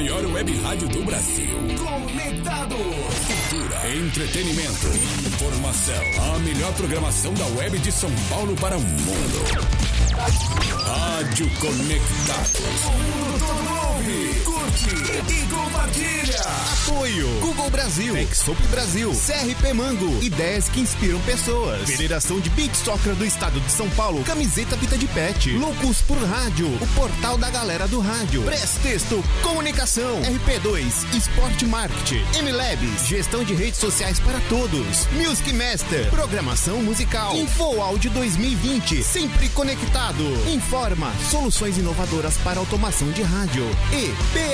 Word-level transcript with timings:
maior 0.00 0.24
web 0.32 0.56
rádio 0.62 0.88
do 0.88 1.04
Brasil. 1.04 1.58
Conectado. 1.76 2.74
Cultura, 2.74 3.94
entretenimento, 3.94 4.86
informação. 5.26 6.34
A 6.34 6.38
melhor 6.38 6.72
programação 6.72 7.34
da 7.34 7.44
web 7.48 7.78
de 7.78 7.92
São 7.92 8.10
Paulo 8.30 8.56
para 8.56 8.78
o 8.78 8.80
mundo. 8.80 9.44
Rádio 10.86 11.50
Conectados. 11.60 12.84
O 12.86 12.92
mundo 12.92 13.38
todo 13.40 13.88
ouve, 13.88 14.40
curte 14.70 15.32
e 15.32 15.46
compartilha. 15.46 16.40
Apoio. 16.72 17.28
Google 17.40 17.70
Brasil, 17.70 18.16
Exop 18.16 18.60
Brasil, 18.68 19.10
CRP 19.12 19.72
Mango, 19.72 20.22
ideias 20.22 20.68
que 20.68 20.80
inspiram 20.80 21.20
pessoas. 21.20 21.88
Federação 21.88 22.40
de 22.40 22.50
Beach 22.50 22.76
Soccer 22.76 23.14
do 23.14 23.24
Estado 23.24 23.60
de 23.60 23.70
São 23.70 23.88
Paulo, 23.90 24.22
camiseta 24.24 24.76
Vita 24.76 24.96
de 24.96 25.06
Pet, 25.08 25.50
Loucos 25.56 26.02
por 26.02 26.18
Rádio, 26.18 26.68
o 26.80 26.86
portal 26.94 27.36
da 27.36 27.50
galera 27.50 27.86
do 27.88 28.00
rádio, 28.00 28.42
Prestexto, 28.42 29.22
Comunicação, 29.42 30.20
RP2, 30.22 31.16
Esporte 31.16 31.66
Marketing, 31.66 32.22
MLabs, 32.42 33.06
gestão 33.06 33.44
de 33.44 33.54
redes 33.54 33.80
sociais 33.80 34.18
para 34.20 34.40
todos, 34.48 35.06
Music 35.12 35.52
Master, 35.52 36.10
programação 36.10 36.82
musical, 36.82 37.36
Info 37.36 37.80
Áudio 37.80 38.10
2020, 38.10 39.02
sempre 39.02 39.48
conectado. 39.50 40.24
Informa, 40.52 41.12
soluções 41.30 41.78
inovadoras 41.78 42.36
para 42.38 42.58
automação 42.58 43.10
de 43.10 43.22
rádio. 43.22 43.64
E 43.92 44.10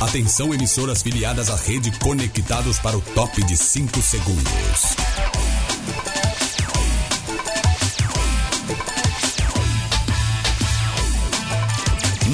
Atenção 0.00 0.52
emissoras 0.52 1.02
filiadas 1.02 1.48
à 1.48 1.56
rede 1.56 1.90
Conectados 1.98 2.78
para 2.78 2.98
o 2.98 3.00
top 3.00 3.42
de 3.44 3.56
5 3.56 4.02
segundos. 4.02 4.96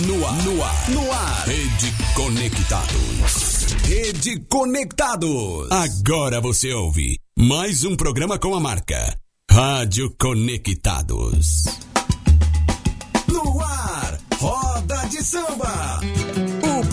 No 0.06 0.26
ar, 0.26 0.42
no 0.42 0.64
ar, 0.64 0.90
no 0.90 1.12
ar. 1.12 1.46
Rede 1.46 1.94
Conectados. 2.16 3.66
Rede 3.84 4.40
Conectados. 4.50 5.70
Agora 5.70 6.40
você 6.40 6.72
ouve 6.72 7.16
mais 7.38 7.84
um 7.84 7.94
programa 7.94 8.40
com 8.40 8.56
a 8.56 8.60
marca 8.60 9.16
Rádio 9.48 10.12
Conectados. 10.18 11.62
No 13.28 13.60
ar, 13.60 14.18
Roda 14.40 15.06
de 15.08 15.22
Samba. 15.22 16.00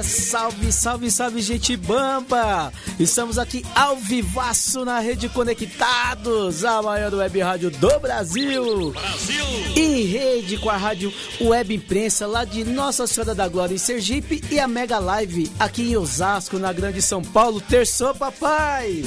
É, 0.00 0.02
salve, 0.02 0.72
salve, 0.72 1.10
salve, 1.10 1.42
gente 1.42 1.76
bamba! 1.76 2.72
Estamos 2.98 3.36
aqui 3.36 3.62
ao 3.74 3.96
vivaço 3.96 4.82
na 4.82 4.98
Rede 4.98 5.28
Conectados, 5.28 6.64
a 6.64 6.80
maior 6.80 7.12
web 7.12 7.38
rádio 7.40 7.70
do 7.70 8.00
Brasil. 8.00 8.92
Brasil! 8.92 9.44
Em 9.76 10.04
rede 10.04 10.56
com 10.56 10.70
a 10.70 10.76
rádio 10.78 11.12
Web 11.38 11.74
Imprensa 11.74 12.26
lá 12.26 12.46
de 12.46 12.64
Nossa 12.64 13.06
Senhora 13.06 13.34
da 13.34 13.46
Glória 13.46 13.74
em 13.74 13.78
Sergipe 13.78 14.42
e 14.50 14.58
a 14.58 14.66
Mega 14.66 14.98
Live 14.98 15.52
aqui 15.60 15.90
em 15.90 15.96
Osasco, 15.98 16.58
na 16.58 16.72
Grande 16.72 17.02
São 17.02 17.20
Paulo. 17.20 17.60
Terçou, 17.60 18.14
papai! 18.14 19.04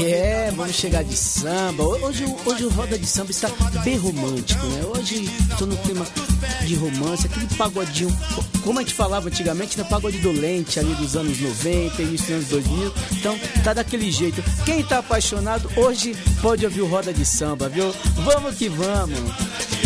É, 0.00 0.50
vamos 0.54 0.74
chegar 0.74 1.04
de 1.04 1.16
samba. 1.16 1.82
Hoje, 1.84 2.24
hoje 2.46 2.64
o 2.64 2.70
Roda 2.70 2.98
de 2.98 3.06
Samba 3.06 3.30
está 3.30 3.48
bem 3.84 3.96
romântico, 3.96 4.64
né? 4.66 4.84
Hoje 4.86 5.28
estou 5.50 5.66
no 5.66 5.76
clima 5.76 6.06
de 6.64 6.74
romance, 6.74 7.26
aquele 7.26 7.46
pagodinho, 7.56 8.16
como 8.62 8.78
a 8.78 8.82
gente 8.82 8.94
falava 8.94 9.28
antigamente, 9.28 9.76
né? 9.78 9.84
Pagode 9.84 10.18
dolente 10.18 10.78
ali 10.78 10.94
dos 10.94 11.16
anos 11.16 11.38
90, 11.38 12.02
início 12.02 12.26
dos 12.26 12.52
anos 12.52 12.66
2000. 12.66 12.94
Então, 13.12 13.38
tá 13.62 13.74
daquele 13.74 14.10
jeito. 14.10 14.42
Quem 14.64 14.82
tá 14.82 14.98
apaixonado 14.98 15.68
hoje 15.76 16.16
pode 16.40 16.64
ouvir 16.64 16.82
o 16.82 16.86
Roda 16.86 17.12
de 17.12 17.24
Samba, 17.24 17.68
viu? 17.68 17.92
Vamos 18.24 18.56
que 18.56 18.68
vamos! 18.68 19.81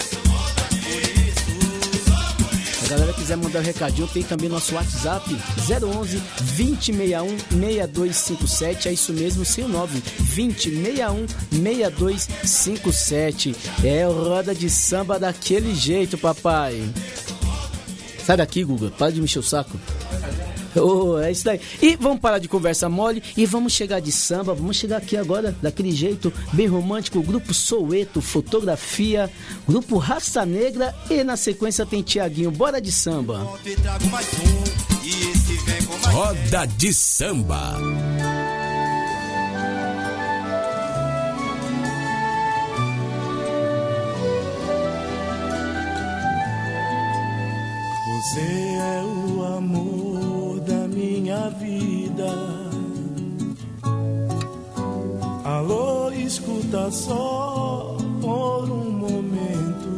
Galera 2.94 3.12
quiser 3.12 3.38
mandar 3.38 3.60
um 3.60 3.64
recadinho, 3.64 4.08
tem 4.08 4.22
também 4.22 4.48
nosso 4.48 4.76
WhatsApp 4.76 5.28
011 5.68 6.22
2061 6.56 7.38
6257. 7.50 8.88
É 8.88 8.94
isso 8.94 9.12
mesmo, 9.12 9.44
sem 9.44 9.64
o 9.64 9.68
9 9.68 10.00
2061 10.00 11.26
6257. 11.52 13.56
É 13.84 14.06
roda 14.06 14.54
de 14.54 14.70
samba 14.70 15.18
daquele 15.18 15.74
jeito, 15.74 16.20
papai. 16.20 16.88
Sai 18.24 18.38
daqui, 18.38 18.64
Guga. 18.64 18.92
Para 18.92 19.12
de 19.12 19.18
me 19.18 19.26
encher 19.26 19.40
o 19.40 19.44
saco. 19.44 19.76
Oh, 20.84 21.18
é 21.20 21.32
isso 21.32 21.46
daí. 21.46 21.60
E 21.82 21.96
vamos 21.96 22.20
parar 22.20 22.40
de 22.40 22.48
conversa 22.48 22.90
mole 22.90 23.22
e 23.38 23.46
vamos 23.46 23.74
chegar 23.74 24.00
de 24.00 24.12
samba. 24.12 24.54
Vamos 24.54 24.76
chegar 24.78 24.98
aqui 24.98 25.16
agora, 25.16 25.56
daquele 25.62 25.92
jeito 25.92 26.34
bem 26.52 26.68
romântico. 26.68 27.20
O 27.20 27.24
grupo 27.24 27.54
Soueto, 27.54 28.22
fotografia, 28.22 29.30
grupo 29.68 29.98
Raça 29.98 30.46
Negra 30.46 30.94
e 31.10 31.24
na 31.24 31.38
sequência 31.38 31.86
tem 31.86 32.02
Tiaguinho. 32.02 32.52
Bora 32.52 32.82
de 32.82 32.92
samba. 32.92 33.48
Roda 36.12 36.66
de 36.78 36.94
Samba. 36.94 37.78
Só 56.92 57.98
por 58.22 58.70
um 58.70 58.92
momento. 58.92 59.94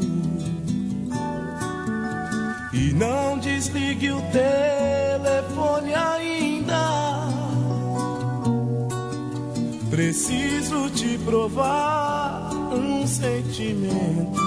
E 2.73 2.93
não 2.93 3.37
desligue 3.39 4.11
o 4.11 4.21
telefone 4.31 5.93
ainda. 5.93 7.25
Preciso 9.89 10.89
te 10.89 11.17
provar 11.19 12.49
um 12.53 13.07
sentimento. 13.07 14.44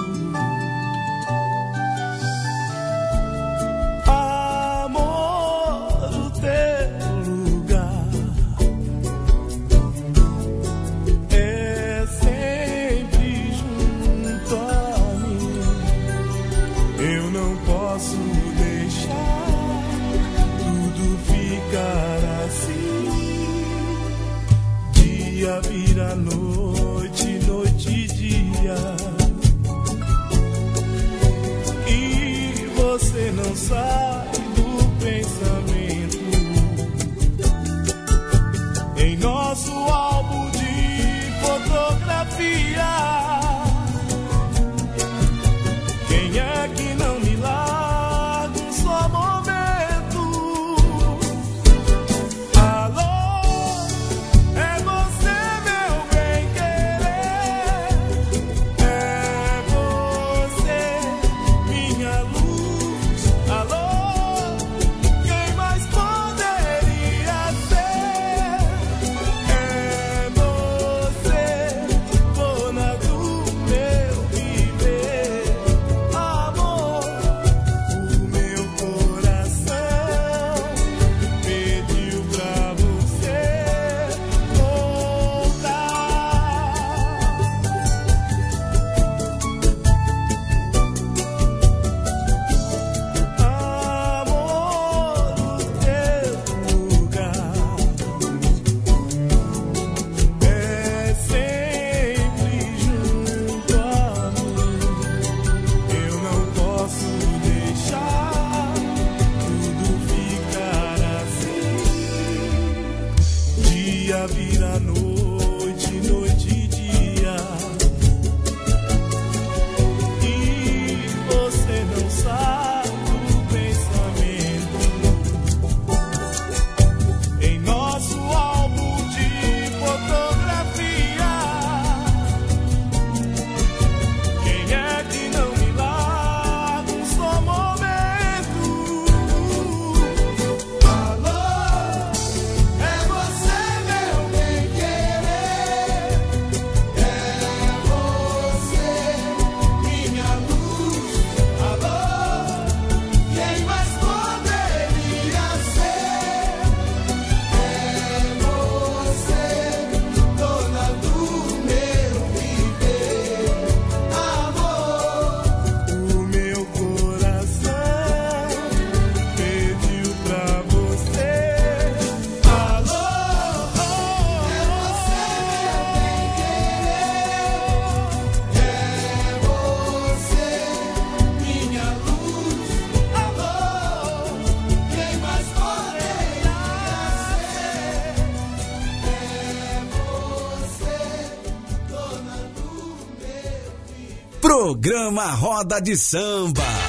Programa 194.69 195.33
Roda 195.33 195.81
de 195.81 195.95
Samba. 195.95 196.88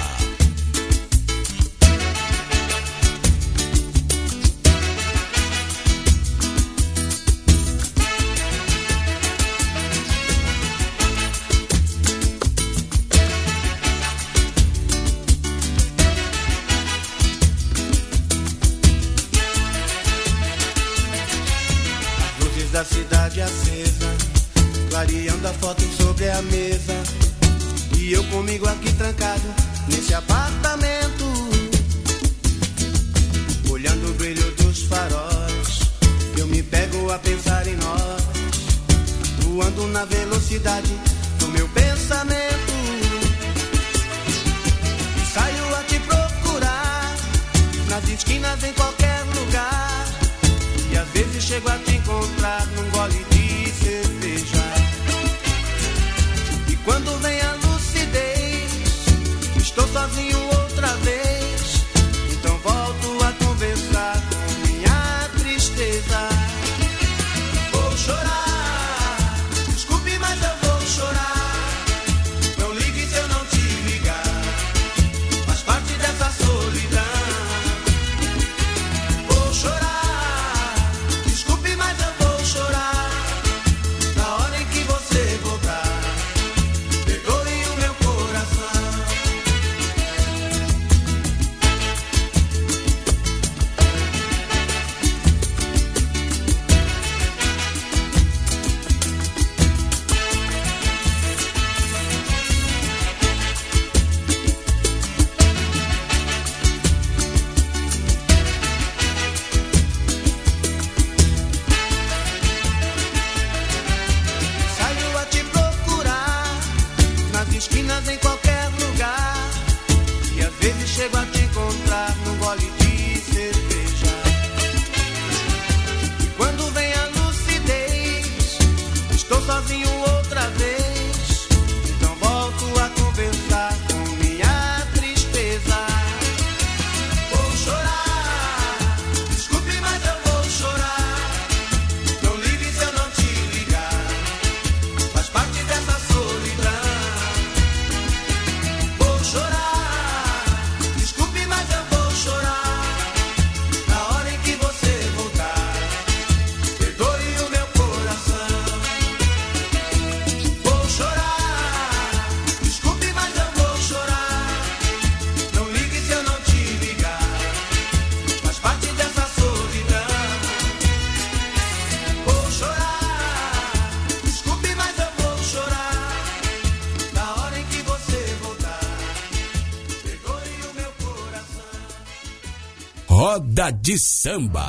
De 183.72 183.96
Samba. 183.98 184.66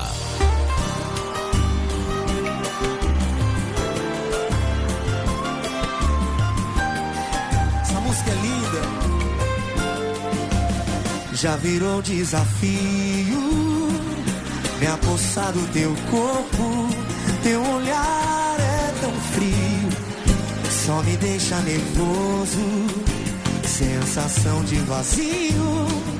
Essa 7.81 7.99
música 7.99 8.29
é 8.29 8.35
linda. 8.35 8.81
Já 11.33 11.55
virou 11.55 12.01
desafio 12.01 13.71
me 14.79 14.87
apossar 14.87 15.51
do 15.53 15.71
teu 15.71 15.95
corpo. 16.09 16.89
Teu 17.43 17.61
olhar 17.61 18.57
é 18.59 18.93
tão 18.99 19.13
frio, 19.33 19.89
só 20.85 21.01
me 21.03 21.17
deixa 21.17 21.59
nervoso. 21.61 22.59
Sensação 23.63 24.63
de 24.65 24.75
vazio 24.77 26.10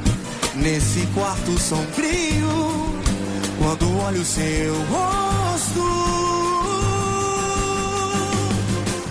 nesse 0.62 1.06
quarto 1.08 1.60
sombrio. 1.60 2.92
Quando 3.58 4.00
olho 4.06 4.24
seu 4.26 4.74
rosto, 4.86 5.84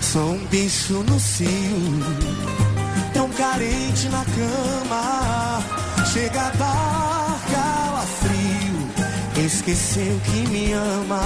sou 0.01 0.33
um 0.33 0.45
bicho 0.47 1.03
no 1.03 1.19
cio 1.19 2.51
tão 3.13 3.29
carente 3.29 4.09
na 4.09 4.25
cama. 4.25 5.63
Chega 6.11 6.41
a 6.41 6.49
dar 6.51 7.39
calafrio, 7.51 9.45
esqueceu 9.45 10.19
que 10.25 10.49
me 10.49 10.73
ama. 10.73 11.21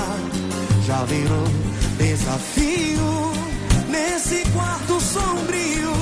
Já 0.86 1.04
virou 1.06 1.48
desafio 1.98 3.34
nesse 3.90 4.44
quarto 4.52 5.00
sombrio. 5.02 5.94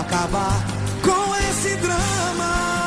Acabar 0.00 0.64
com 1.02 1.34
esse 1.36 1.76
drama. 1.76 2.79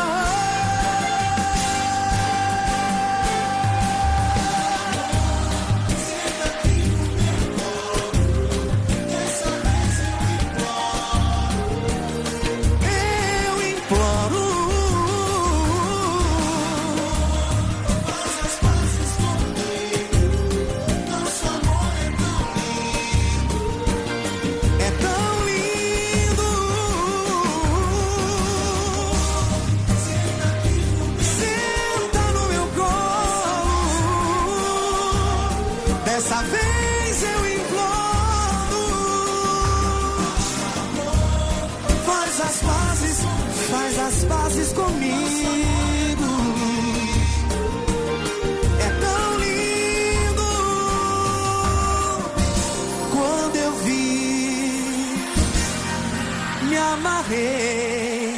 Me 57.30 57.36
amarrei 57.36 58.38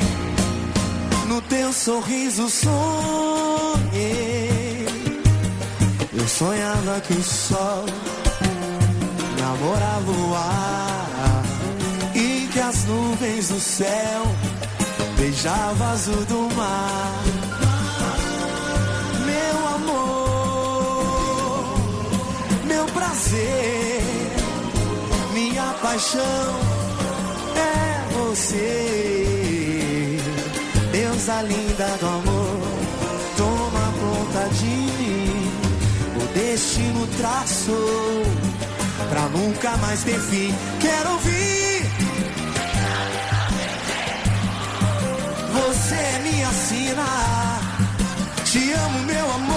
no 1.28 1.42
teu 1.42 1.74
sorriso 1.74 2.50
sonhei. 2.50 3.96
Eu 6.14 6.28
sonhava 6.28 7.02
que 7.02 7.14
o 7.14 7.24
sol 7.24 7.86
namorava 9.40 10.12
o 10.12 10.36
ar 10.36 11.44
e 12.16 12.48
que 12.52 12.60
as 12.60 12.86
nuvens 12.86 13.50
do 13.50 13.60
céu 13.60 14.24
beijavam 15.18 15.88
azul 15.88 16.26
do 16.26 16.56
mar. 16.56 17.24
Meu 19.26 19.68
amor, 19.76 20.96
meu 22.66 22.86
prazer, 22.86 24.02
minha 25.34 25.74
paixão 25.82 26.75
você. 28.36 30.18
Deusa 30.92 31.42
linda 31.42 31.88
do 32.00 32.08
amor, 32.08 32.60
toma 33.38 33.94
conta 34.00 34.50
de 34.56 34.66
mim. 34.66 35.52
O 36.22 36.28
destino 36.34 37.08
traçou 37.18 38.24
pra 39.10 39.22
nunca 39.30 39.78
mais 39.78 40.04
ter 40.04 40.20
fim. 40.20 40.54
Quero 40.82 41.12
ouvir. 41.12 41.86
Você 45.54 46.20
me 46.24 46.44
assina. 46.44 47.06
Te 48.44 48.72
amo, 48.72 49.00
meu 49.00 49.32
amor, 49.34 49.55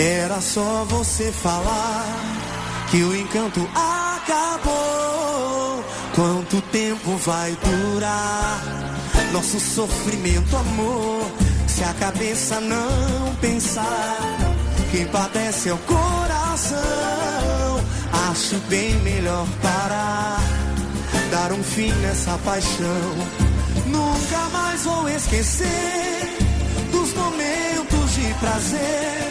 Era 0.00 0.40
só 0.40 0.86
você 0.88 1.30
falar 1.30 2.06
que 2.90 3.02
o 3.02 3.14
encanto 3.14 3.60
acabou. 3.74 4.74
Quanto 6.14 6.62
tempo 6.72 7.18
vai 7.18 7.54
durar 7.62 8.62
nosso 9.30 9.60
sofrimento, 9.60 10.56
amor? 10.56 11.30
Se 11.66 11.84
a 11.84 11.92
cabeça 11.92 12.62
não 12.62 13.34
pensar, 13.42 14.38
quem 14.90 15.06
padece 15.06 15.68
é 15.68 15.74
o 15.74 15.78
coração. 15.78 16.80
Acho 18.30 18.56
bem 18.70 18.94
melhor 19.00 19.46
parar, 19.60 20.40
dar 21.30 21.52
um 21.52 21.62
fim 21.62 21.92
nessa 22.00 22.38
paixão. 22.38 23.14
Nunca 23.84 24.48
mais 24.50 24.82
vou 24.82 25.06
esquecer 25.10 26.38
dos 26.90 27.12
momentos 27.12 28.14
de 28.14 28.32
prazer. 28.40 29.29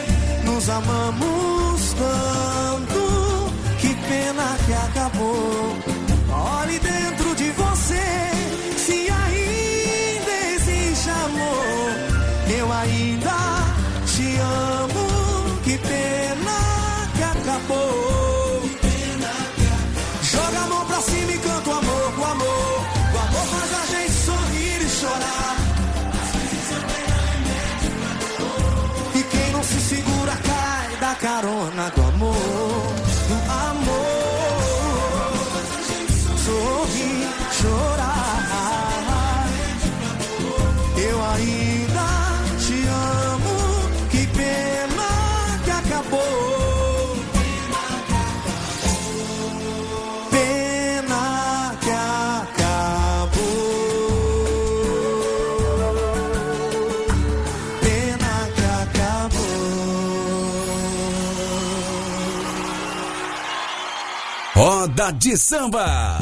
Nos 0.59 0.67
amamos 0.67 1.95
tanto, 1.95 3.49
que 3.79 3.95
pena 3.95 4.57
que 4.65 4.73
acabou. 4.73 5.98
Carona 31.15 31.89
do 31.89 32.01
amor. 32.01 32.88
Roda 64.99 65.13
de 65.13 65.37
Samba. 65.37 66.19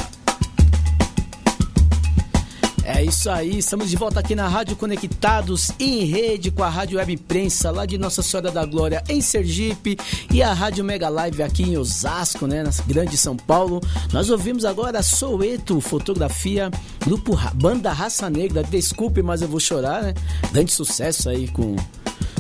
É 2.84 3.04
isso 3.04 3.28
aí, 3.28 3.58
estamos 3.58 3.90
de 3.90 3.96
volta 3.96 4.20
aqui 4.20 4.36
na 4.36 4.48
Rádio 4.48 4.76
Conectados 4.76 5.72
em 5.80 6.06
rede 6.06 6.52
com 6.52 6.62
a 6.64 6.70
Rádio 6.70 7.00
Web 7.00 7.14
Imprensa 7.14 7.72
lá 7.72 7.88
de 7.88 7.98
Nossa 7.98 8.22
Senhora 8.22 8.52
da 8.52 8.64
Glória 8.66 9.04
em 9.10 9.20
Sergipe 9.20 9.98
e 10.32 10.44
a 10.44 10.54
Rádio 10.54 10.86
Mega 10.86 11.10
Live 11.10 11.42
aqui 11.42 11.64
em 11.64 11.76
Osasco, 11.76 12.46
né, 12.46 12.62
na 12.62 12.70
grande 12.86 13.18
São 13.18 13.36
Paulo. 13.36 13.82
Nós 14.14 14.30
ouvimos 14.30 14.64
agora 14.64 15.02
Soeto 15.02 15.82
Fotografia, 15.82 16.70
grupo 17.04 17.36
Banda 17.56 17.92
Raça 17.92 18.30
Negra. 18.30 18.62
Desculpe, 18.62 19.24
mas 19.24 19.42
eu 19.42 19.48
vou 19.48 19.60
chorar, 19.60 20.04
né? 20.04 20.14
Grande 20.52 20.72
sucesso 20.72 21.30
aí 21.30 21.48
com 21.48 21.76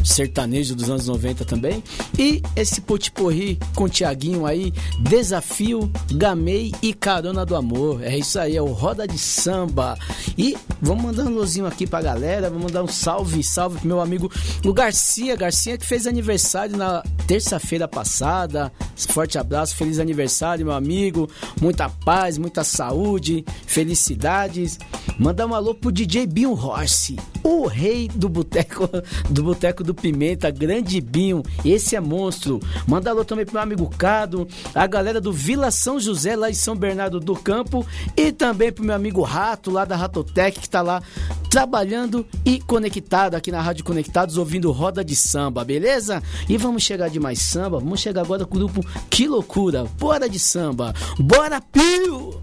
sertanejo 0.03 0.75
dos 0.75 0.89
anos 0.89 1.07
90 1.07 1.45
também. 1.45 1.83
E 2.17 2.41
esse 2.55 2.81
potiporri 2.81 3.59
com 3.75 3.87
Tiaguinho 3.87 4.45
aí, 4.45 4.73
Desafio, 4.99 5.91
Gamei 6.11 6.73
e 6.81 6.93
Carona 6.93 7.45
do 7.45 7.55
Amor. 7.55 8.03
É 8.03 8.17
isso 8.17 8.39
aí, 8.39 8.55
é 8.55 8.61
o 8.61 8.67
Roda 8.67 9.07
de 9.07 9.17
Samba. 9.17 9.97
E 10.37 10.57
vamos 10.81 11.03
mandar 11.03 11.25
um 11.25 11.33
lozinho 11.33 11.65
aqui 11.65 11.85
pra 11.85 12.01
galera, 12.01 12.49
vamos 12.49 12.65
mandar 12.65 12.83
um 12.83 12.87
salve, 12.87 13.43
salve 13.43 13.79
pro 13.79 13.87
meu 13.87 14.01
amigo 14.01 14.31
o 14.65 14.73
Garcia, 14.73 15.35
Garcia 15.35 15.77
que 15.77 15.85
fez 15.85 16.07
aniversário 16.07 16.77
na 16.77 17.03
terça-feira 17.25 17.87
passada. 17.87 18.71
Forte 19.09 19.37
abraço, 19.37 19.75
feliz 19.75 19.99
aniversário, 19.99 20.65
meu 20.65 20.75
amigo. 20.75 21.29
Muita 21.61 21.89
paz, 21.89 22.37
muita 22.37 22.63
saúde, 22.63 23.45
felicidades. 23.65 24.77
Mandar 25.19 25.45
um 25.45 25.53
alô 25.53 25.73
pro 25.73 25.91
DJ 25.91 26.27
Binho 26.27 26.53
Horse, 26.53 27.15
o 27.43 27.65
rei 27.67 28.07
do 28.07 28.29
boteco 28.29 28.89
do 29.29 29.43
boteco 29.43 29.83
do 29.83 29.93
Pimenta, 29.97 30.49
grande 30.49 31.01
Binho, 31.01 31.43
esse 31.65 31.95
é 31.95 31.99
monstro. 31.99 32.59
Manda 32.87 33.09
alô 33.09 33.25
também 33.25 33.45
pro 33.45 33.55
meu 33.55 33.63
amigo 33.63 33.89
Cado, 33.97 34.47
a 34.73 34.87
galera 34.87 35.19
do 35.19 35.33
Vila 35.33 35.71
São 35.71 35.99
José, 35.99 36.35
lá 36.35 36.49
em 36.49 36.53
São 36.53 36.75
Bernardo 36.75 37.19
do 37.19 37.35
Campo, 37.35 37.85
e 38.15 38.31
também 38.31 38.71
pro 38.71 38.83
meu 38.83 38.95
amigo 38.95 39.21
Rato, 39.21 39.71
lá 39.71 39.83
da 39.83 39.95
Ratotec, 39.95 40.59
que 40.59 40.69
tá 40.69 40.81
lá 40.81 41.01
trabalhando 41.49 42.25
e 42.45 42.59
conectado 42.59 43.35
aqui 43.35 43.51
na 43.51 43.61
Rádio 43.61 43.83
Conectados, 43.83 44.37
ouvindo 44.37 44.71
roda 44.71 45.03
de 45.03 45.15
samba, 45.15 45.63
beleza? 45.63 46.21
E 46.47 46.57
vamos 46.57 46.83
chegar 46.83 47.09
de 47.09 47.19
mais 47.19 47.39
samba, 47.39 47.79
vamos 47.79 47.99
chegar 47.99 48.21
agora 48.21 48.45
com 48.45 48.55
o 48.55 48.59
grupo 48.59 48.81
Que 49.09 49.27
Loucura, 49.27 49.85
bora 49.97 50.29
de 50.29 50.39
samba, 50.39 50.93
bora 51.19 51.59
Pio! 51.59 52.39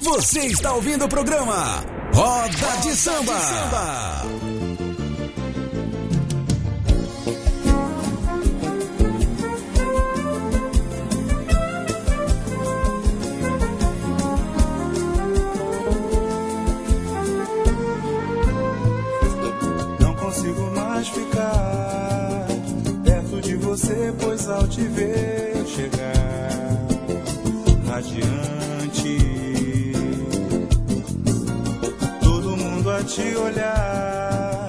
Você 0.00 0.46
está 0.46 0.72
ouvindo 0.72 1.04
o 1.04 1.08
programa 1.08 1.95
Roda 2.12 2.76
de 2.82 2.94
Samba. 2.94 3.38
Não 20.00 20.14
consigo 20.14 20.70
mais 20.74 21.08
ficar 21.08 22.46
perto 23.04 23.40
de 23.40 23.56
você, 23.56 24.14
pois 24.20 24.48
ao 24.48 24.66
te 24.66 24.82
ver 24.82 25.64
chegar 25.66 26.16
radiante, 27.86 28.55
te 33.06 33.36
olhar. 33.36 34.68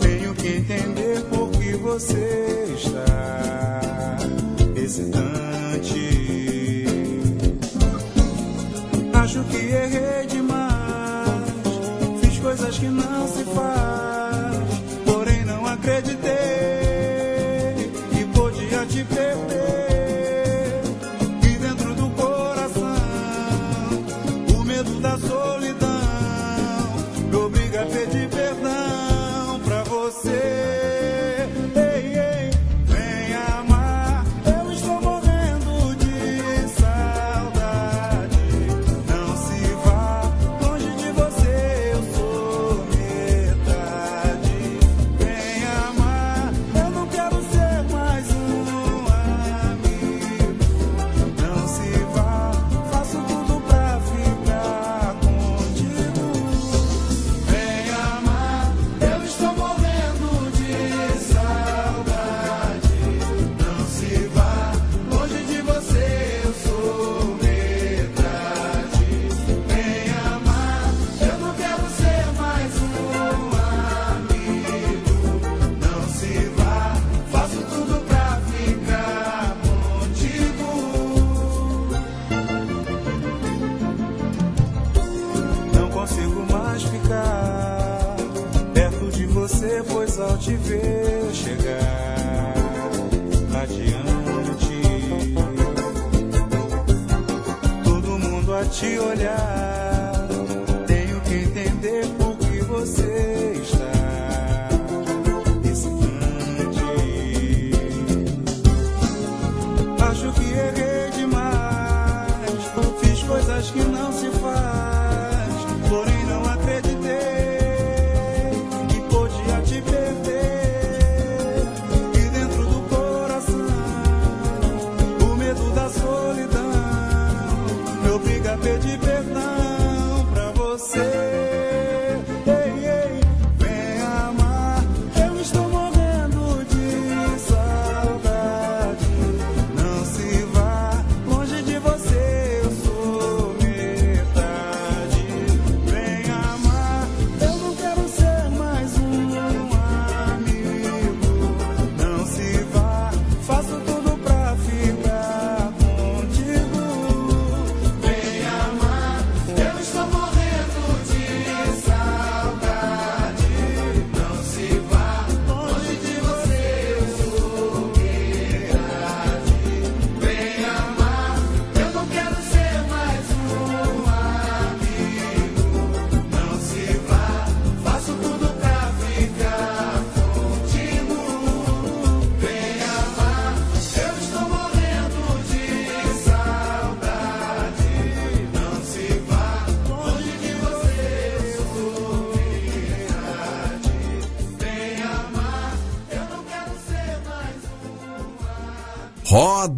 Tenho 0.00 0.34
que 0.34 0.48
entender 0.58 1.22
por 1.24 1.50
que 1.50 1.72
você 1.76 2.74
está 2.76 4.16
hesitante. 4.76 6.09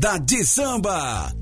Roda 0.03 0.19
de 0.19 0.45
Samba. 0.45 1.33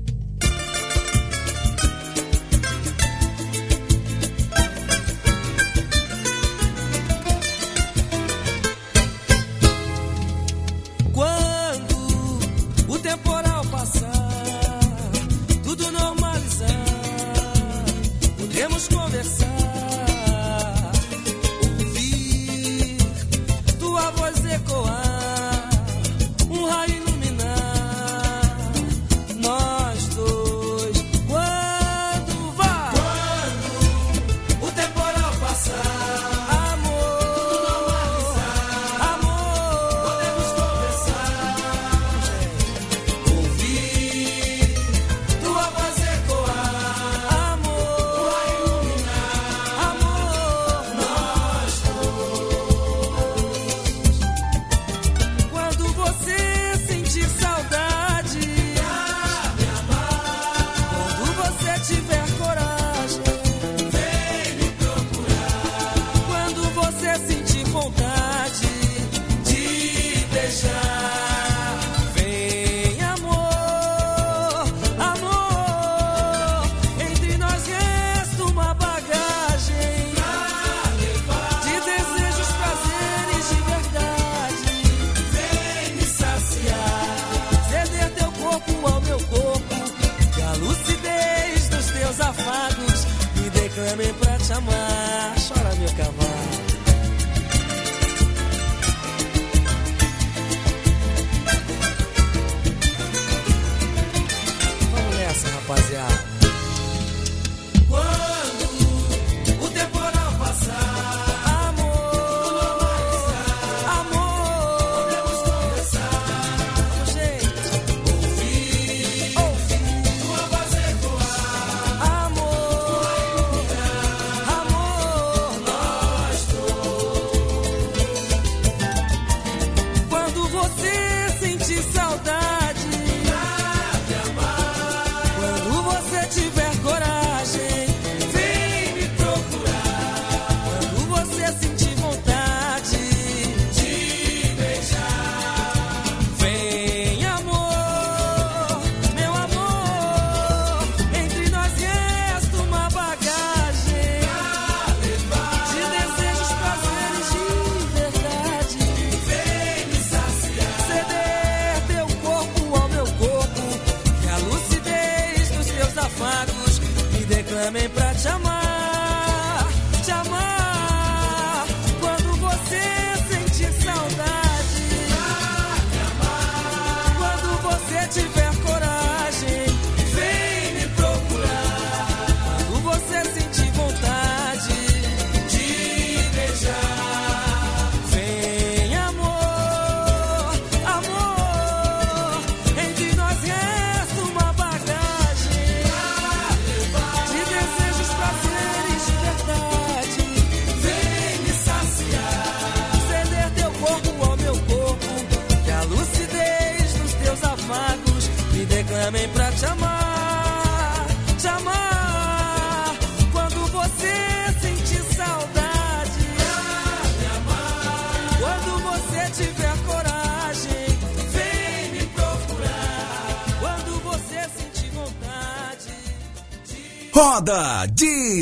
Quando 11.11 12.39
o 12.87 12.99
temporal 12.99 13.65
passar, 13.65 14.79
tudo 15.63 15.91
normalizar, 15.91 16.67
podemos 18.37 18.87
conversar, 18.89 19.47
ouvir 21.79 22.97
tua 23.79 24.11
voz 24.11 24.45
ecoar. 24.45 25.10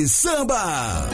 samba. 0.10 1.08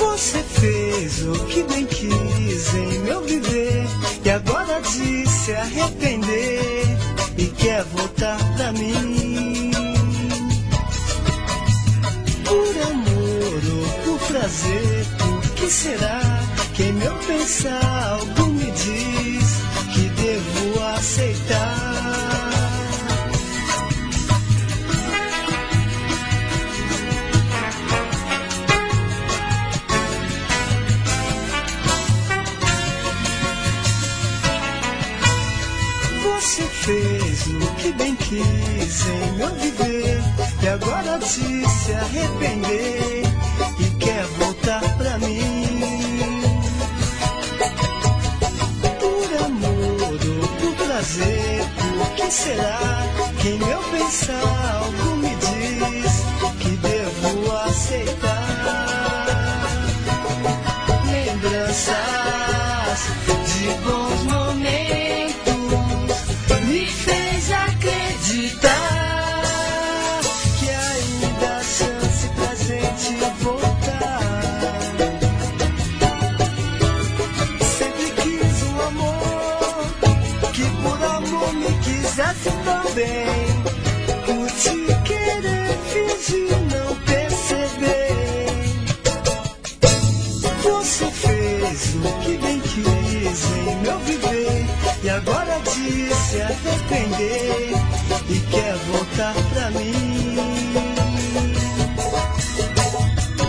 Você 0.00 0.42
fez 0.42 1.22
o 1.26 1.32
que 1.44 1.62
bem 1.64 1.84
quis 1.84 2.74
em 2.74 2.98
meu 3.00 3.20
viver 3.20 3.86
e 4.24 4.30
agora 4.30 4.80
diz 4.80 5.28
se 5.28 5.52
arrepender 5.52 6.86
e 7.36 7.46
quer 7.48 7.84
voltar 7.84 8.38
para 8.56 8.72
mim. 8.72 9.05
pensar, 17.26 17.84
algo 17.84 18.46
me 18.52 18.70
diz 18.70 19.46
que 19.92 20.08
devo 20.10 20.84
aceitar. 20.96 22.50
Você 36.22 36.62
fez 36.62 37.46
o 37.46 37.74
que 37.76 37.92
bem 37.92 38.14
quis 38.16 39.06
em 39.06 39.32
meu 39.32 39.54
viver 39.56 40.22
e 40.62 40.68
agora 40.68 41.18
diz 41.18 41.70
se 41.70 41.92
arrepender 41.92 43.22
e 43.80 43.90
quer 43.98 44.24
voltar 44.38 44.80
pra 44.96 45.18
mim. 45.18 45.55
Prazer, 51.06 51.62
por 51.98 52.10
que 52.14 52.30
será? 52.30 52.78
Que 53.40 53.50
meu 53.50 53.78
pensar 53.90 54.42
algo 54.74 55.16
me 55.16 55.28
diz 55.36 56.12
que 56.58 56.70
devo 56.70 57.52
aceitar. 57.52 58.45
Se 96.28 96.42
arrepender 96.42 97.70
e 98.28 98.40
quer 98.50 98.74
voltar 98.90 99.34
pra 99.52 99.70
mim. 99.70 100.36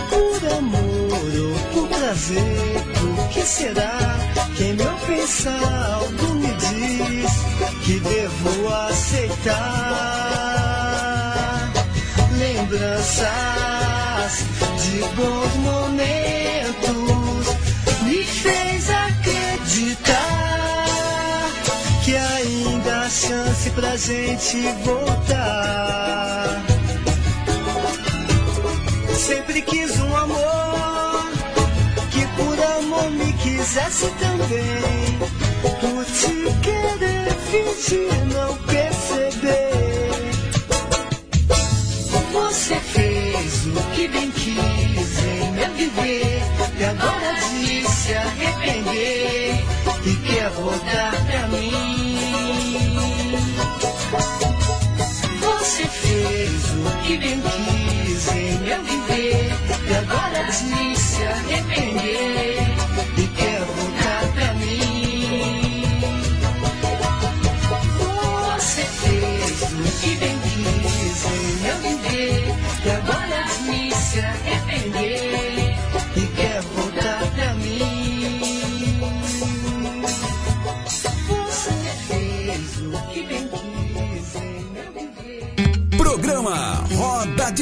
Por 0.08 0.40
amor 0.52 1.32
ou 1.44 1.54
por 1.72 1.88
prazer, 1.88 2.82
por 3.00 3.28
que 3.28 3.42
será 3.42 3.98
que 4.56 4.64
em 4.64 4.74
meu 4.74 4.94
pensar 5.06 5.92
algo 5.94 6.34
me 6.36 6.54
diz 6.54 7.32
que 7.84 7.98
devo 7.98 8.68
aceitar? 8.88 9.58
Lembranças 12.38 13.28
de 14.82 14.98
bons 15.16 15.54
momentos 15.56 17.46
me 18.04 18.22
fez 18.24 18.88
acreditar 18.90 19.17
chance 23.18 23.68
pra 23.70 23.96
gente 23.96 24.62
voltar. 24.84 26.62
Sempre 29.12 29.60
quis 29.62 29.98
um 29.98 30.16
amor 30.16 31.28
que 32.12 32.24
por 32.36 32.56
amor 32.78 33.10
me 33.10 33.32
quisesse 33.32 34.06
também. 34.20 35.18
Por 35.80 36.04
te 36.04 36.60
querer 36.62 37.32
fingir 37.50 38.24
não 38.32 38.56
perceber. 38.58 39.72
Você 42.32 42.76
fez 42.76 43.66
o 43.66 43.94
que 43.94 44.06
bem 44.06 44.30
quis 44.30 45.18
em 45.24 45.52
meu 45.52 45.74
viver 45.74 46.42
e 46.78 46.84
agora 46.84 47.34
diz 47.50 47.88
se 47.88 48.14
arrepender 48.14 49.64
e 50.04 50.16
quer 50.24 50.50
voltar 50.50 51.12
pra 51.26 51.48
mim. 51.48 51.97
Que 57.08 57.16
bem 57.16 57.40
quis 57.40 58.28
em 58.32 58.58
meu 58.58 58.82
viver 58.82 59.50
e 59.88 59.94
agora 59.94 60.44
diz 60.44 60.98
se 60.98 61.22
arrepender 61.24 61.87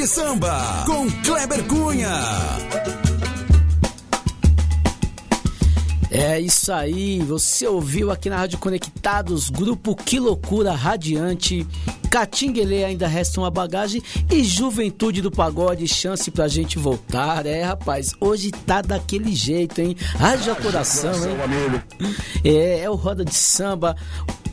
de 0.07 0.13
Samba 0.13 0.85
com 0.85 1.11
Kleber 1.21 1.63
Cunha. 1.65 2.09
É 6.09 6.39
isso 6.39 6.71
aí, 6.71 7.19
você 7.19 7.67
ouviu 7.67 8.09
aqui 8.09 8.29
na 8.29 8.37
Rádio 8.37 8.57
Conectados, 8.57 9.49
grupo 9.49 9.93
Que 9.93 10.17
Loucura 10.17 10.71
Radiante, 10.71 11.67
Catinguele 12.09 12.85
ainda 12.85 13.05
resta 13.05 13.41
uma 13.41 13.51
bagagem 13.51 14.01
e 14.31 14.43
Juventude 14.43 15.21
do 15.21 15.29
Pagode, 15.29 15.85
chance 15.87 16.31
pra 16.31 16.47
gente 16.47 16.79
voltar. 16.79 17.45
É, 17.45 17.63
rapaz, 17.63 18.13
hoje 18.21 18.51
tá 18.51 18.81
daquele 18.81 19.35
jeito, 19.35 19.81
hein? 19.81 19.95
Haja 20.17 20.55
coração, 20.55 21.11
hein? 21.27 21.35
É, 22.45 22.79
é 22.79 22.89
o 22.89 22.95
Roda 22.95 23.25
de 23.25 23.35
Samba 23.35 23.95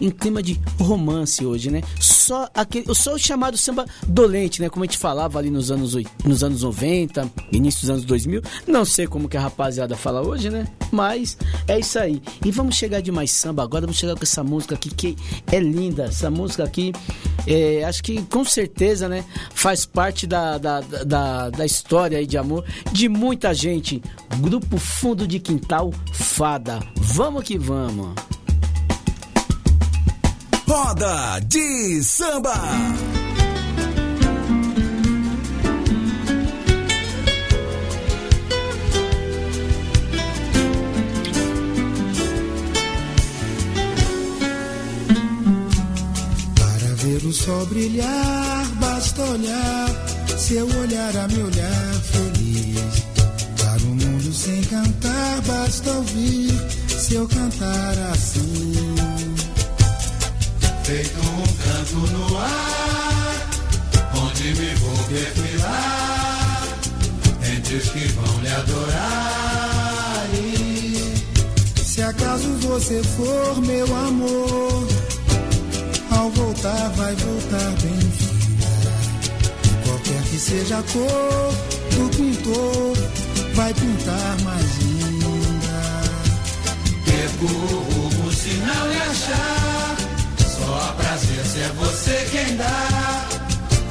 em 0.00 0.10
clima 0.10 0.42
de 0.42 0.60
romance 0.78 1.44
hoje, 1.44 1.70
né? 1.70 1.82
Só 2.00 2.48
aquele, 2.54 2.92
só 2.94 3.14
o 3.14 3.18
chamado 3.18 3.56
samba 3.56 3.86
dolente, 4.06 4.60
né? 4.60 4.68
Como 4.68 4.84
a 4.84 4.86
gente 4.86 4.98
falava 4.98 5.38
ali 5.38 5.50
nos 5.50 5.70
anos, 5.70 5.94
nos 6.24 6.42
anos 6.42 6.62
90, 6.62 7.30
início 7.52 7.82
dos 7.82 7.90
anos 7.90 8.04
2000. 8.04 8.42
Não 8.66 8.84
sei 8.84 9.06
como 9.06 9.28
que 9.28 9.36
a 9.36 9.40
rapaziada 9.40 9.96
fala 9.96 10.22
hoje, 10.22 10.50
né? 10.50 10.66
Mas 10.90 11.36
é 11.68 11.78
isso 11.78 11.98
aí. 11.98 12.22
E 12.44 12.50
vamos 12.50 12.76
chegar 12.76 13.00
de 13.00 13.12
mais 13.12 13.30
samba 13.30 13.62
agora, 13.62 13.82
vamos 13.82 13.98
chegar 13.98 14.14
com 14.14 14.22
essa 14.22 14.42
música 14.42 14.74
aqui 14.74 14.90
que 14.90 15.16
é 15.50 15.58
linda. 15.58 16.04
Essa 16.04 16.30
música 16.30 16.64
aqui, 16.64 16.92
é, 17.46 17.84
acho 17.84 18.02
que 18.02 18.22
com 18.22 18.44
certeza, 18.44 19.08
né? 19.08 19.24
Faz 19.54 19.84
parte 19.84 20.26
da, 20.26 20.58
da, 20.58 20.80
da, 20.80 21.50
da 21.50 21.66
história 21.66 22.18
aí 22.18 22.26
de 22.26 22.38
amor 22.38 22.64
de 22.92 23.08
muita 23.08 23.54
gente. 23.54 24.02
Grupo 24.38 24.78
Fundo 24.78 25.26
de 25.26 25.38
Quintal 25.38 25.92
Fada. 26.12 26.80
Vamos 26.96 27.44
que 27.44 27.58
vamos. 27.58 28.14
Roda 30.66 31.40
de 31.46 32.02
Samba. 32.02 32.54
Para 46.54 46.94
ver 46.96 47.24
o 47.24 47.32
sol 47.32 47.66
brilhar, 47.66 48.66
basta 48.80 49.22
olhar. 49.22 49.88
Seu 50.38 50.66
olhar 50.66 51.16
a 51.16 51.28
me 51.28 51.42
olhar 51.42 51.94
feliz. 52.12 53.04
Para 53.58 53.82
o 53.82 53.94
mundo 53.94 54.32
sem 54.32 54.62
cantar, 54.64 55.40
basta 55.42 55.90
ouvir. 55.90 56.52
Seu 56.88 57.28
cantar 57.28 57.98
assim. 58.12 58.73
Feito 60.84 61.18
um 61.18 61.42
canto 61.64 62.12
no 62.12 62.38
ar, 62.38 63.48
onde 64.16 64.44
me 64.54 64.74
vou 64.74 64.98
perfilar, 65.04 66.68
entre 67.56 67.76
os 67.76 67.88
que 67.88 68.06
vão 68.08 68.40
lhe 68.42 68.48
adorar. 68.48 70.28
E 70.34 71.82
Se 71.82 72.02
acaso 72.02 72.48
você 72.58 73.02
for 73.02 73.62
meu 73.62 73.86
amor, 73.96 74.86
ao 76.10 76.30
voltar 76.32 76.90
vai 76.96 77.14
voltar 77.14 77.70
bem 77.80 77.98
vinda. 77.98 78.92
Qualquer 79.86 80.22
que 80.24 80.38
seja 80.38 80.80
a 80.80 80.82
cor 80.82 81.54
do 81.96 82.10
pintor, 82.14 82.94
vai 83.54 83.72
pintar 83.72 84.36
mais 84.42 84.76
linda. 84.82 85.84
perco 87.06 87.46
o 87.46 88.14
não 88.66 88.92
lhe 88.92 89.00
achar. 89.00 90.13
Só 90.84 90.92
prazer 90.92 91.44
se 91.46 91.60
é 91.60 91.68
você 91.78 92.26
quem 92.30 92.56
dá. 92.56 93.26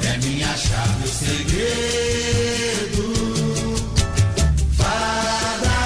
É 0.04 0.16
minha 0.18 0.56
chave 0.56 1.04
o 1.04 1.08
segredo. 1.08 2.54
Fada. 4.78 5.76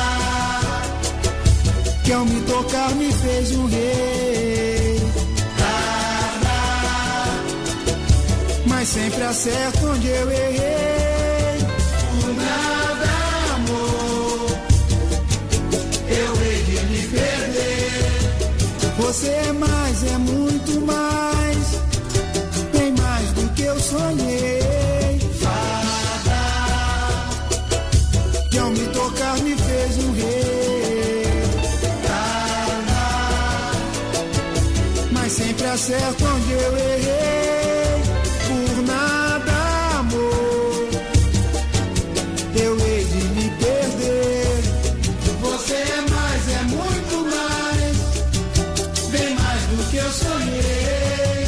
Que 2.05 2.13
ao 2.13 2.27
me 2.27 2.41
tocar 2.43 2.91
me 2.95 3.11
fez 3.11 3.53
um 3.53 3.67
rei. 3.69 5.01
Mas 8.67 8.89
sempre 8.89 9.23
acerto 9.23 9.87
onde 9.87 10.09
eu 10.09 10.31
errei. 10.31 11.59
Por 12.21 12.35
certo 35.89 36.23
onde 36.23 36.53
eu 36.53 36.77
errei. 36.77 38.03
Por 38.47 38.83
nada, 38.83 39.99
amor, 40.01 40.89
eu 42.55 42.79
hei 42.79 43.05
de 43.05 43.25
me 43.35 43.51
perder. 43.63 44.63
Você 45.41 45.73
é 45.73 46.01
mais, 46.11 46.49
é 46.49 46.63
muito 46.77 47.17
mais, 47.35 47.97
bem 49.13 49.35
mais 49.35 49.63
do 49.63 49.91
que 49.91 49.97
eu 49.97 50.13
sonhei. 50.13 51.47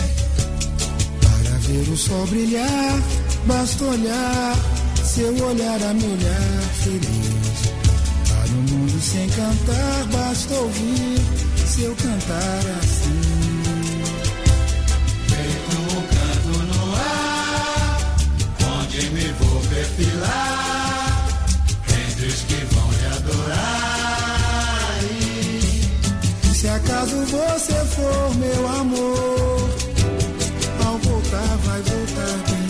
Para 1.20 1.58
ver 1.58 1.92
o 1.92 1.96
sol 1.98 2.26
brilhar, 2.28 2.98
basta 3.44 3.84
olhar, 3.84 4.56
seu 5.04 5.34
olhar 5.44 5.82
a 5.82 5.92
me 5.92 6.04
olhar 6.04 6.62
feliz. 6.82 7.60
Tá 8.26 8.36
Para 8.36 8.46
o 8.46 8.62
mundo 8.70 9.00
se 9.02 9.18
encantar, 9.18 10.06
basta 10.10 10.54
ouvir 10.54 11.20
seu 11.66 11.94
cantar 11.96 12.62
assim. 12.78 12.89
você 27.30 27.72
for 27.72 28.34
meu 28.36 28.68
amor, 28.80 29.70
ao 30.84 30.98
voltar 30.98 31.56
vai 31.64 31.80
voltar 31.82 32.36
bem. 32.48 32.68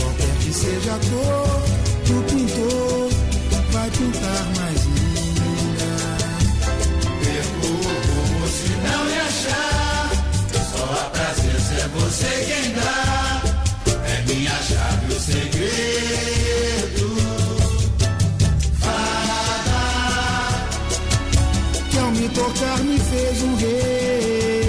Qualquer 0.00 0.34
que 0.40 0.52
seja 0.52 0.94
a 0.94 0.98
dor. 0.98 1.43
fez 23.14 23.42
um 23.42 23.54
rei. 23.56 24.68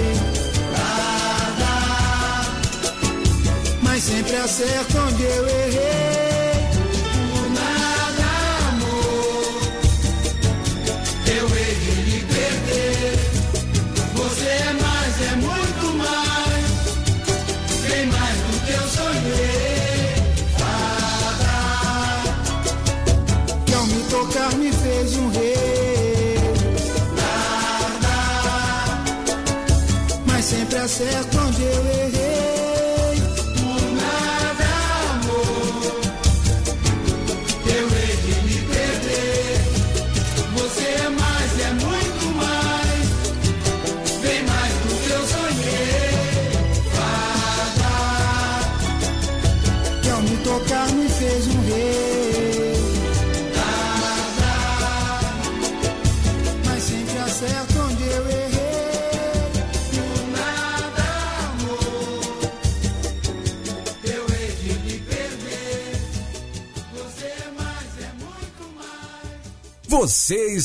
Mas 3.82 4.02
sempre 4.04 4.36
acerta 4.36 5.00
onde 5.02 5.22
eu 5.22 5.48
errei. 5.48 5.85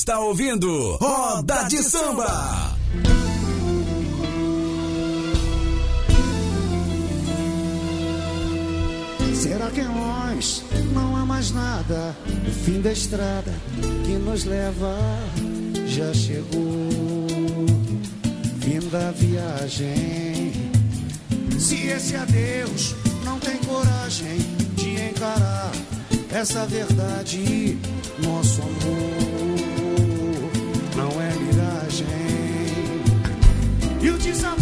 está 0.01 0.19
ouvindo 0.19 0.95
Roda 0.95 1.65
de 1.65 1.77
Samba. 1.83 2.75
Será 9.35 9.69
que 9.69 9.79
é 9.79 9.83
nós 9.83 10.63
não 10.91 11.15
há 11.15 11.23
mais 11.23 11.51
nada? 11.51 12.15
O 12.47 12.51
fim 12.65 12.81
da 12.81 12.91
estrada 12.91 13.53
que 14.03 14.13
nos 14.13 14.43
leva 14.45 14.97
já 15.85 16.11
chegou. 16.15 16.89
Fim 18.59 18.79
da 18.89 19.11
viagem. 19.11 20.51
Se 21.59 21.75
esse 21.75 22.15
adeus 22.15 22.95
não 23.23 23.39
tem 23.39 23.57
coragem 23.57 24.39
de 24.73 25.09
encarar 25.09 25.71
essa 26.31 26.65
verdade, 26.65 27.77
nosso 28.23 28.63
amor. 28.63 29.20
You 34.01 34.17
choose 34.17 34.41
something. 34.41 34.60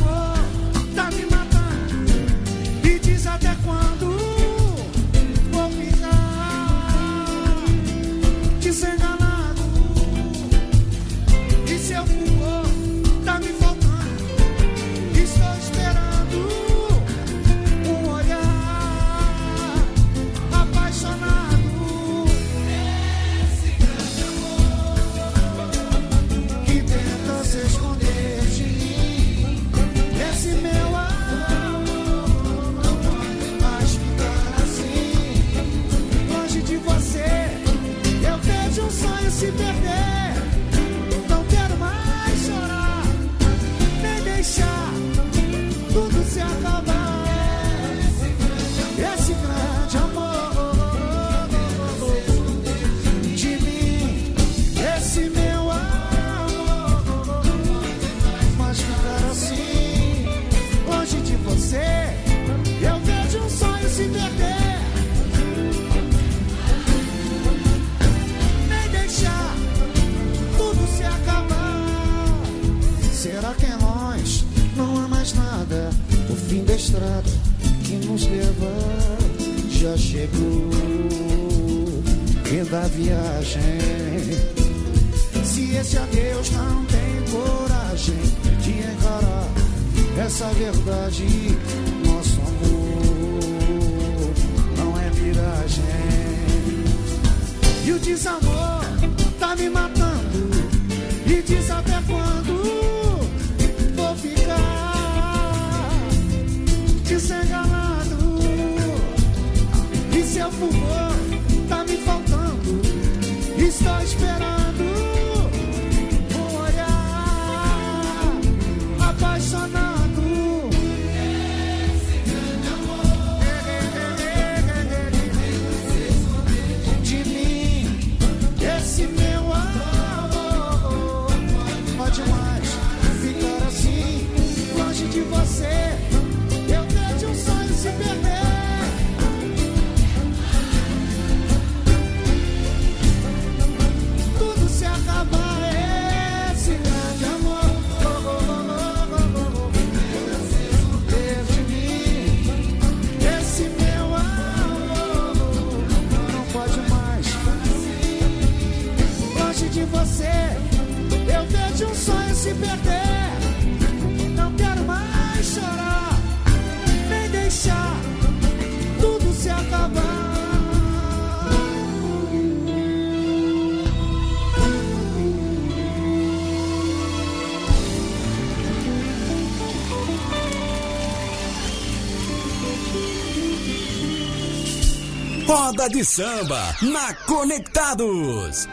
Roda 185.79 185.87
de 185.87 186.03
samba 186.03 186.75
na 186.81 187.13
Conectados. 187.25 188.67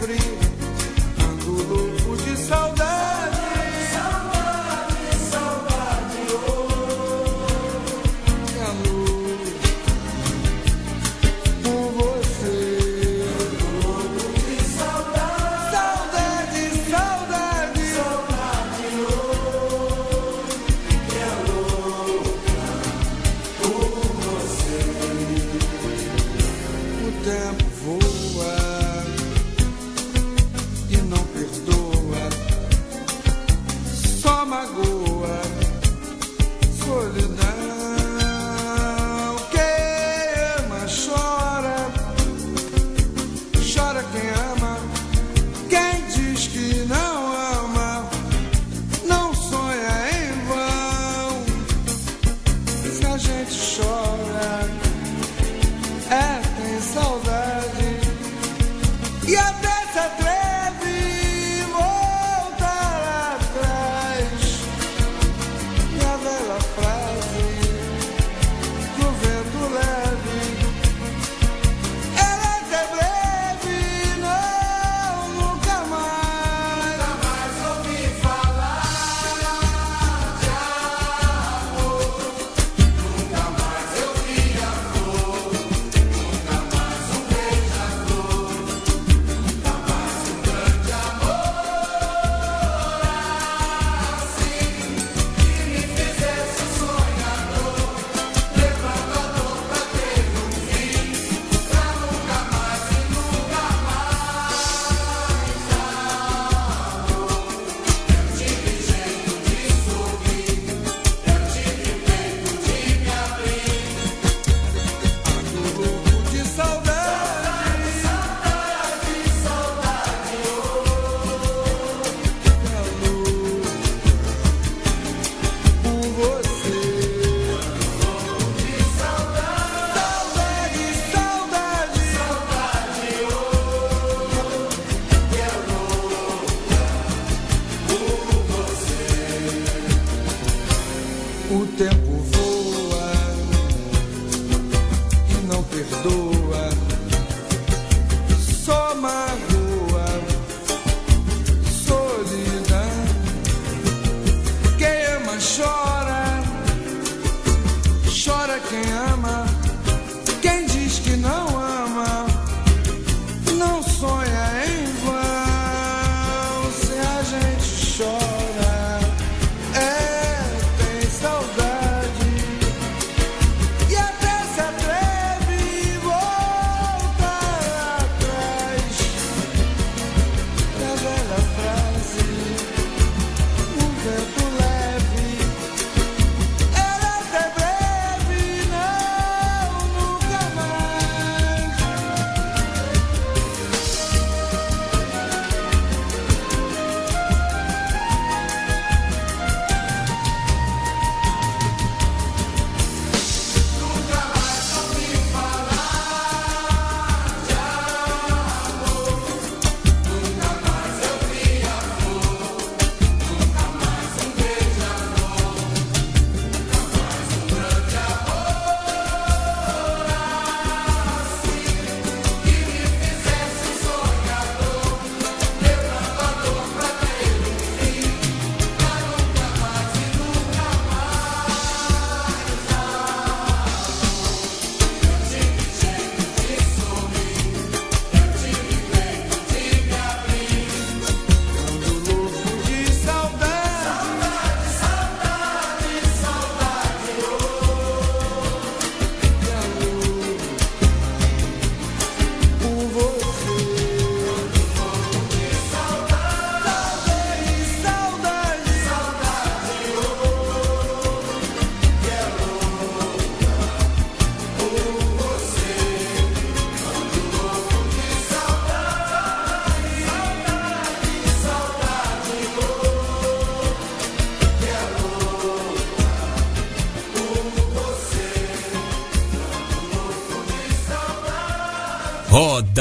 De 0.00 0.43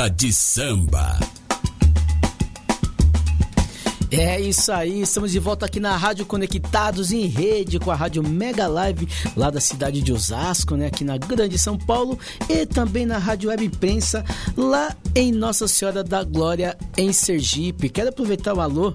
Roda 0.03 0.09
de 0.09 0.33
Samba. 0.33 1.17
É 4.11 4.39
isso 4.39 4.71
aí, 4.71 5.01
estamos 5.01 5.31
de 5.31 5.39
volta 5.39 5.65
aqui 5.65 5.79
na 5.79 5.95
Rádio 5.95 6.25
Conectados 6.25 7.11
em 7.11 7.25
Rede 7.25 7.79
com 7.79 7.89
a 7.89 7.95
Rádio 7.95 8.21
Mega 8.21 8.67
Live 8.67 9.07
lá 9.35 9.49
da 9.49 9.61
cidade 9.61 10.01
de 10.01 10.11
Osasco, 10.11 10.75
né, 10.75 10.87
aqui 10.87 11.03
na 11.03 11.17
Grande 11.17 11.57
São 11.57 11.77
Paulo 11.77 12.19
e 12.49 12.65
também 12.65 13.05
na 13.05 13.17
Rádio 13.17 13.49
Web 13.49 13.65
Imprensa 13.65 14.25
lá 14.57 14.95
em 15.15 15.31
Nossa 15.31 15.67
Senhora 15.67 16.03
da 16.03 16.23
Glória 16.23 16.77
em 16.97 17.13
Sergipe. 17.13 17.89
Quero 17.89 18.09
aproveitar 18.09 18.53
o 18.53 18.59
alô, 18.59 18.93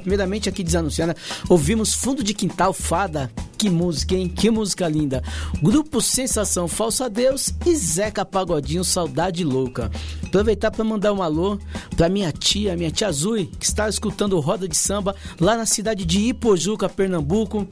primeiramente 0.00 0.48
aqui 0.48 0.64
desanunciando, 0.64 1.14
ouvimos 1.48 1.94
Fundo 1.94 2.24
de 2.24 2.32
Quintal 2.32 2.72
Fada 2.72 3.30
que 3.60 3.68
música, 3.68 4.14
hein? 4.14 4.26
Que 4.26 4.50
música 4.50 4.88
linda. 4.88 5.22
Grupo 5.62 6.00
Sensação 6.00 6.66
Falsa 6.66 7.10
Deus 7.10 7.52
e 7.66 7.76
Zeca 7.76 8.24
Pagodinho 8.24 8.82
Saudade 8.82 9.44
Louca. 9.44 9.90
Aproveitar 10.24 10.70
para 10.70 10.82
mandar 10.82 11.12
um 11.12 11.22
alô 11.22 11.58
para 12.00 12.08
minha 12.08 12.32
tia, 12.32 12.74
minha 12.78 12.90
tia 12.90 13.08
Azul, 13.08 13.46
que 13.58 13.66
está 13.66 13.86
escutando 13.86 14.40
Roda 14.40 14.66
de 14.66 14.74
Samba 14.74 15.14
lá 15.38 15.54
na 15.54 15.66
cidade 15.66 16.06
de 16.06 16.28
Ipojuca, 16.28 16.88
Pernambuco. 16.88 17.68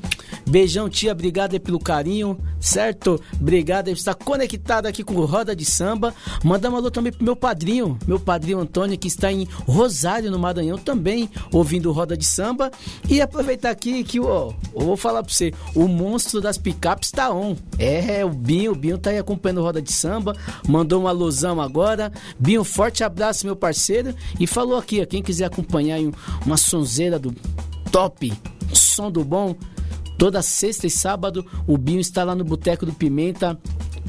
Beijão, 0.47 0.87
tia, 0.87 1.12
obrigada 1.12 1.59
pelo 1.59 1.79
carinho, 1.79 2.39
certo? 2.61 3.18
Obrigada 3.41 3.91
por 3.91 3.97
estar 3.97 4.14
conectada 4.14 4.87
aqui 4.87 5.03
com 5.03 5.14
Roda 5.24 5.57
de 5.57 5.64
Samba. 5.64 6.14
Mandar 6.45 6.68
um 6.68 6.76
alô 6.76 6.91
também 6.91 7.11
pro 7.11 7.24
meu 7.24 7.35
padrinho, 7.35 7.99
meu 8.07 8.20
padrinho 8.20 8.59
Antônio, 8.59 8.99
que 8.99 9.09
está 9.09 9.33
em 9.33 9.49
Rosário, 9.66 10.31
no 10.31 10.39
Maranhão, 10.39 10.76
também 10.76 11.31
ouvindo 11.51 11.91
Roda 11.91 12.14
de 12.14 12.26
Samba. 12.26 12.70
E 13.09 13.22
aproveitar 13.22 13.70
aqui 13.70 14.05
que, 14.05 14.20
ó, 14.20 14.53
eu 14.74 14.81
vou 14.81 14.97
falar 14.99 15.22
para 15.22 15.33
você, 15.33 15.55
o 15.74 15.89
monstro 15.89 16.39
das 16.39 16.59
picapes 16.59 17.11
tá 17.11 17.33
on. 17.33 17.57
É, 17.79 18.22
o 18.26 18.29
Binho, 18.29 18.72
o 18.72 18.74
Binho 18.74 18.99
tá 18.99 19.09
aí 19.09 19.16
acompanhando 19.16 19.62
Roda 19.62 19.81
de 19.81 19.91
Samba, 19.91 20.37
mandou 20.68 21.01
uma 21.01 21.09
alusão 21.09 21.62
agora. 21.62 22.12
Binho, 22.39 22.62
forte 22.62 23.03
abraço, 23.03 23.47
meu 23.47 23.57
parceiro. 23.57 24.18
E 24.39 24.47
falou 24.47 24.79
aqui, 24.79 25.01
ó, 25.01 25.07
quem 25.07 25.23
quiser 25.23 25.47
acompanhar 25.47 25.99
uma 26.45 26.57
sonzeira 26.57 27.19
do 27.19 27.35
top, 27.91 28.33
som 28.73 29.11
do 29.11 29.25
bom, 29.25 29.55
toda 30.19 30.43
sexta 30.43 30.87
e 30.87 30.91
sábado, 30.91 31.45
o 31.66 31.79
Binho 31.79 32.01
está 32.01 32.25
lá 32.25 32.35
no 32.35 32.45
Boteco 32.45 32.85
do 32.85 32.93
Pimenta, 32.93 33.59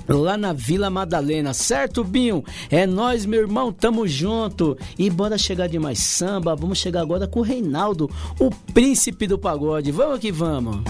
lá 0.08 0.38
na 0.38 0.54
Vila 0.54 0.90
Madalena, 0.90 1.54
certo, 1.54 2.04
Binho? 2.04 2.44
É 2.70 2.86
nós, 2.88 3.26
meu 3.26 3.42
irmão, 3.42 3.72
tamo 3.72 4.08
junto. 4.08 4.78
E 4.98 5.10
bora 5.10 5.38
chegar 5.38 5.68
de 5.68 5.78
mais 5.78 6.00
samba. 6.00 6.56
Vamos 6.56 6.80
chegar 6.80 7.02
agora 7.02 7.28
com 7.28 7.40
o 7.40 7.44
Reinaldo, 7.44 8.10
o 8.40 8.50
príncipe 8.74 9.28
do 9.28 9.38
pagode. 9.38 9.92
Vamos 9.92 10.20
que 10.20 10.32
vamos. 10.32 10.82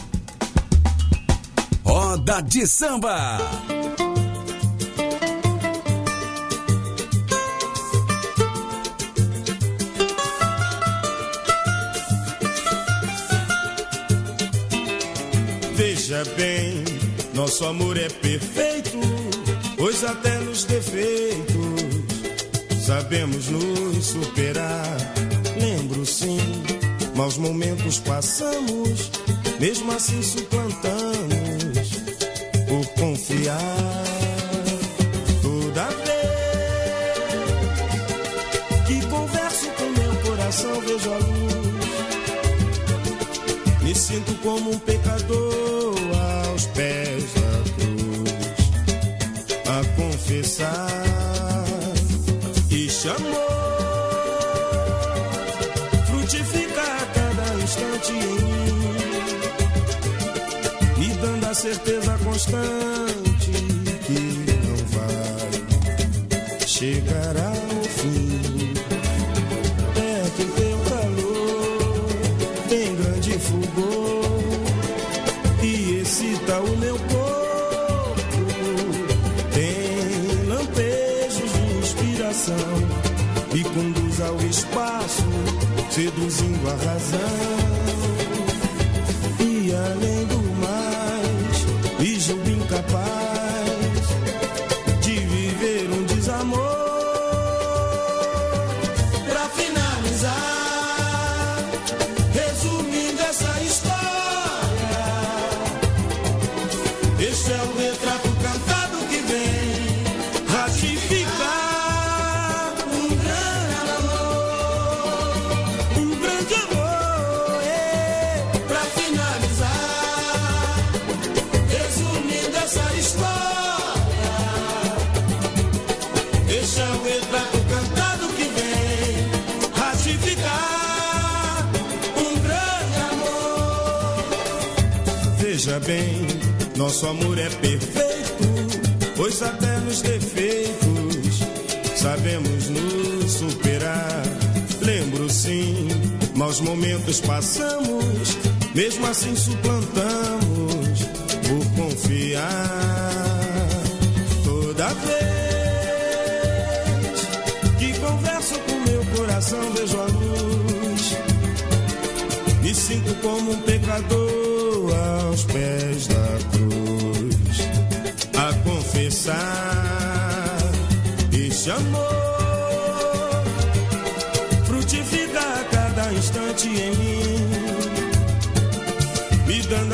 Roda 1.83 2.41
de 2.41 2.67
Samba. 2.67 3.39
Veja 16.09 16.25
bem, 16.35 16.83
nosso 17.35 17.63
amor 17.65 17.95
é 17.95 18.09
perfeito, 18.09 18.97
pois 19.77 20.03
até 20.03 20.39
nos 20.39 20.63
defeitos 20.63 21.53
sabemos 22.83 23.47
nos 23.49 24.05
superar. 24.07 24.97
Lembro 25.61 26.03
sim, 26.07 26.39
maus 27.15 27.37
momentos 27.37 27.99
passamos, 27.99 29.11
mesmo 29.59 29.91
assim 29.91 30.23
suplantamos 30.23 31.91
por 32.67 32.87
confiar. 32.99 34.03
Toda 35.43 35.89
vez 36.07 37.19
que 38.87 38.99
converso 39.09 39.67
com 39.77 39.83
meu 39.91 40.15
coração, 40.23 40.81
vejo 40.81 41.11
a 41.11 41.17
luz. 41.17 41.49
Me 43.83 43.93
sinto 43.93 44.33
como 44.41 44.71
um 44.71 44.79
pecador 44.79 45.98
confessar 50.29 51.65
e 52.69 52.87
chamou. 52.87 53.49
Frutifica 56.05 56.81
a 56.81 57.05
cada 57.15 57.55
instante 57.55 58.11
em 58.11 58.15
mim, 58.15 58.93
me 60.97 61.07
dando 61.15 61.45
a 61.47 61.53
certeza 61.53 62.17
constante 62.23 63.51
que 64.05 64.19
não 64.67 64.77
vai 64.93 66.67
chegar 66.67 67.35
seduzindo 86.69 86.83
a 86.83 86.93
razão. 86.93 87.48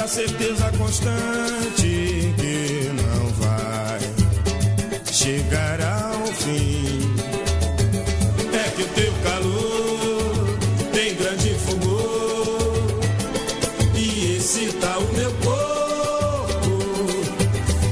A 0.05 0.07
certeza 0.07 0.71
constante 0.77 2.31
que 2.37 2.91
não 2.93 3.27
vai 3.39 3.99
chegar 5.11 5.81
ao 5.81 6.27
fim. 6.27 7.15
É 8.53 8.69
que 8.75 8.83
o 8.83 8.87
teu 8.89 9.11
calor 9.23 10.57
tem 10.93 11.15
grande 11.15 11.55
fulgor 11.55 13.01
e 13.95 14.37
excita 14.37 14.99
o 14.99 15.13
meu 15.13 15.33
corpo. 15.43 16.77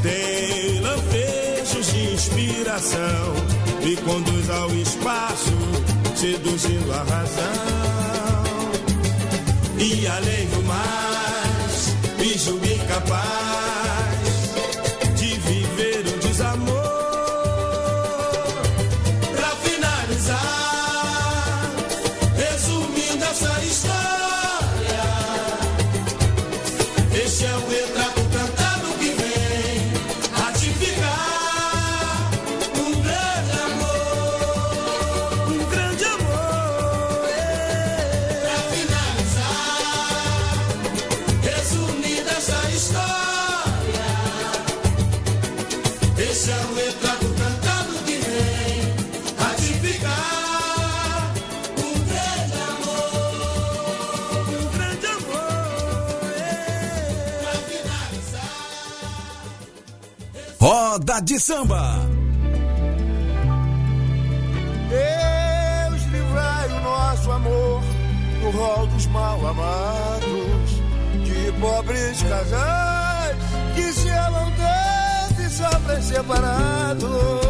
Tem 0.04 0.82
lampejos 0.82 1.94
de 1.94 2.14
inspiração 2.14 3.34
e 3.82 3.96
conduz 3.98 4.52
ao 4.52 4.70
espaço, 4.76 5.58
seduzindo 6.16 6.94
a 6.94 7.04
razão. 7.12 7.93
Julgo 12.94 13.63
de 61.34 61.40
Samba. 61.40 62.00
Deus 64.88 66.04
livrai 66.12 66.68
o 66.70 66.82
nosso 66.82 67.32
amor 67.32 67.82
do 68.40 68.52
rol 68.52 68.86
dos 68.86 69.08
mal 69.08 69.40
amados, 69.48 70.82
de 71.26 71.52
pobres 71.60 72.22
casais 72.22 73.38
que 73.74 73.94
se 73.94 74.10
amam 74.10 74.52
tanto 74.52 75.42
e 75.42 75.50
sofrem 75.50 76.02
separados. 76.04 77.43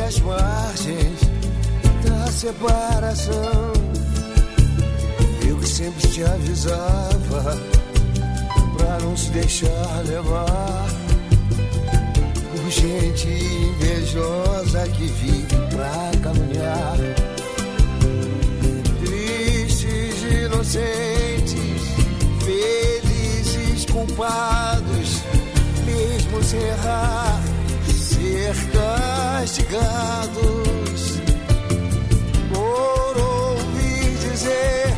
Às 0.00 0.20
margens 0.20 1.20
da 2.04 2.26
separação. 2.30 3.72
Eu 5.48 5.56
que 5.56 5.68
sempre 5.68 6.08
te 6.08 6.22
avisava 6.24 7.58
pra 8.76 8.98
não 9.02 9.16
se 9.16 9.30
deixar 9.30 10.04
levar 10.06 10.86
por 12.52 12.70
gente 12.70 13.28
invejosa 13.28 14.88
que 14.88 15.06
vive 15.06 15.56
pra 15.70 16.10
caminhar. 16.22 16.96
Tristes, 19.04 20.22
inocentes, 20.44 21.82
felizes, 22.44 23.84
culpados, 23.86 25.22
mesmo 25.84 26.42
sem 26.42 26.60
errar, 26.60 27.40
ser 27.90 28.54
castigados 29.40 31.20
por 32.52 33.18
ouvir 33.20 34.18
dizer 34.18 34.92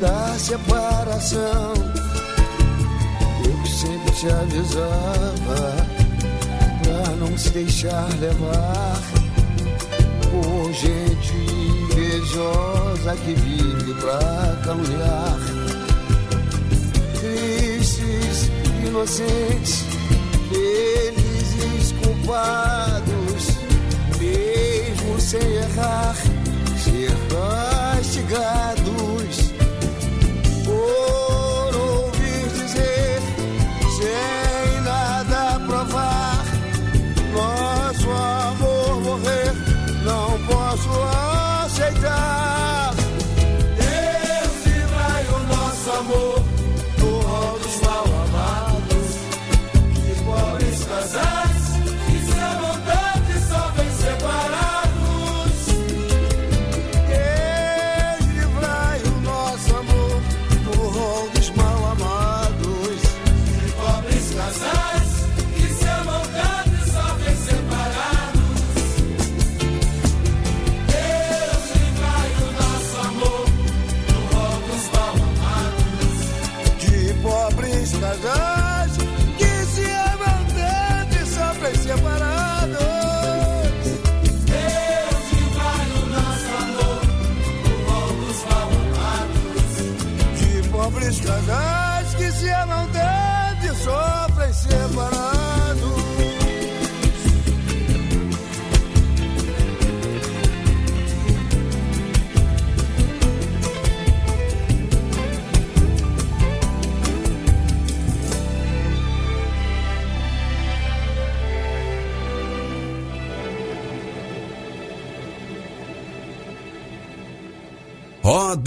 da 0.00 0.38
separação. 0.38 1.74
Eu 3.44 3.62
que 3.62 3.68
sempre 3.68 4.12
te 4.12 4.28
avisava 4.28 5.76
pra 6.82 7.16
não 7.16 7.36
se 7.38 7.50
deixar 7.50 8.08
levar 8.20 9.00
por 10.30 10.72
gente 10.72 11.32
invejosa 11.92 13.16
que 13.24 13.34
vive 13.34 13.94
pra 13.94 14.62
caluniar. 14.64 15.38
Tristes, 17.20 18.50
inocentes, 18.86 19.84
felizes, 20.50 21.92
culpados, 22.02 23.56
mesmo 24.18 25.20
sem 25.20 25.40
errar, 25.40 26.14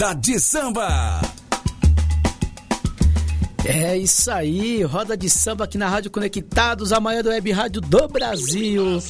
Roda 0.00 0.14
de 0.14 0.38
Samba. 0.38 1.19
É 3.90 3.98
isso 3.98 4.30
aí, 4.30 4.84
roda 4.84 5.16
de 5.16 5.28
samba 5.28 5.64
aqui 5.64 5.76
na 5.76 5.88
Rádio 5.88 6.12
Conectados, 6.12 6.92
a 6.92 7.00
maior 7.00 7.26
web 7.26 7.50
rádio 7.50 7.80
do 7.80 8.06
Brasil. 8.06 9.00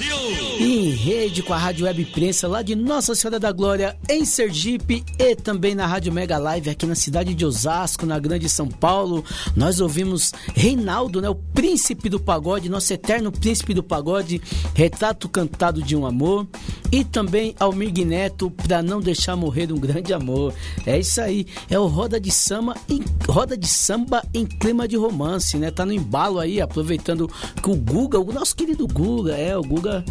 E 0.58 0.88
em 0.88 0.90
rede 0.92 1.42
com 1.42 1.52
a 1.52 1.58
Rádio 1.58 1.84
Web 1.84 2.02
Prensa 2.06 2.48
lá 2.48 2.62
de 2.62 2.74
Nossa 2.74 3.14
Senhora 3.14 3.38
da 3.38 3.52
Glória, 3.52 3.94
em 4.08 4.24
Sergipe 4.24 5.04
e 5.18 5.36
também 5.36 5.74
na 5.74 5.86
Rádio 5.86 6.10
Mega 6.10 6.38
Live 6.38 6.70
aqui 6.70 6.86
na 6.86 6.94
cidade 6.94 7.34
de 7.34 7.44
Osasco, 7.44 8.06
na 8.06 8.18
Grande 8.18 8.48
São 8.48 8.68
Paulo. 8.68 9.22
Nós 9.54 9.80
ouvimos 9.80 10.32
Reinaldo, 10.54 11.20
né, 11.20 11.28
o 11.28 11.34
príncipe 11.34 12.08
do 12.08 12.18
pagode, 12.18 12.70
nosso 12.70 12.90
eterno 12.90 13.30
príncipe 13.30 13.74
do 13.74 13.82
pagode, 13.82 14.40
retrato 14.74 15.28
cantado 15.28 15.82
de 15.82 15.94
um 15.94 16.06
amor. 16.06 16.48
E 16.90 17.04
também 17.04 17.54
Almir 17.60 17.92
Neto, 18.06 18.50
pra 18.50 18.82
não 18.82 18.98
deixar 18.98 19.36
morrer 19.36 19.70
um 19.70 19.78
grande 19.78 20.14
amor. 20.14 20.54
É 20.86 20.98
isso 20.98 21.20
aí, 21.20 21.46
é 21.68 21.78
o 21.78 21.86
Roda 21.86 22.18
de 22.18 22.30
Samba 22.30 22.74
em, 22.88 23.04
Roda 23.28 23.58
de 23.58 23.68
Samba 23.68 24.24
em 24.32 24.46
clima 24.70 24.86
de 24.86 24.96
romance, 24.96 25.58
né? 25.58 25.68
Tá 25.68 25.84
no 25.84 25.92
embalo 25.92 26.38
aí, 26.38 26.60
aproveitando 26.60 27.28
que 27.60 27.68
o 27.68 27.74
Guga, 27.74 28.20
o 28.20 28.32
nosso 28.32 28.54
querido 28.54 28.86
Guga, 28.86 29.36
é, 29.36 29.56
o 29.56 29.62
Guga 29.62 30.04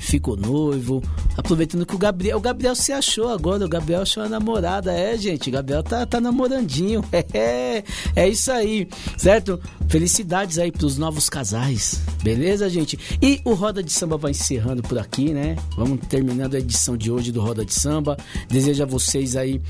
ficou 0.00 0.36
noivo, 0.36 1.02
Aproveitando 1.36 1.84
que 1.84 1.94
o 1.94 1.98
Gabriel, 1.98 2.38
o 2.38 2.40
Gabriel 2.40 2.74
se 2.74 2.92
achou 2.92 3.28
agora, 3.28 3.64
o 3.64 3.68
Gabriel 3.68 4.02
achou 4.02 4.22
a 4.22 4.28
namorada, 4.28 4.92
é, 4.92 5.16
gente, 5.16 5.48
o 5.48 5.52
Gabriel 5.52 5.82
tá, 5.82 6.06
tá 6.06 6.20
namorandinho, 6.20 7.04
é, 7.32 7.82
é 8.14 8.28
isso 8.28 8.52
aí, 8.52 8.88
certo? 9.16 9.60
Felicidades 9.88 10.58
aí 10.58 10.70
pros 10.70 10.96
novos 10.96 11.28
casais, 11.28 12.00
beleza, 12.22 12.68
gente? 12.70 12.98
E 13.20 13.40
o 13.44 13.54
Roda 13.54 13.82
de 13.82 13.92
Samba 13.92 14.16
vai 14.16 14.30
encerrando 14.30 14.82
por 14.82 14.98
aqui, 14.98 15.32
né? 15.32 15.56
Vamos 15.76 16.00
terminando 16.08 16.54
a 16.54 16.58
edição 16.58 16.96
de 16.96 17.10
hoje 17.10 17.32
do 17.32 17.40
Roda 17.40 17.64
de 17.64 17.74
Samba. 17.74 18.16
Desejo 18.48 18.82
a 18.82 18.86
vocês 18.86 19.36
aí 19.36 19.60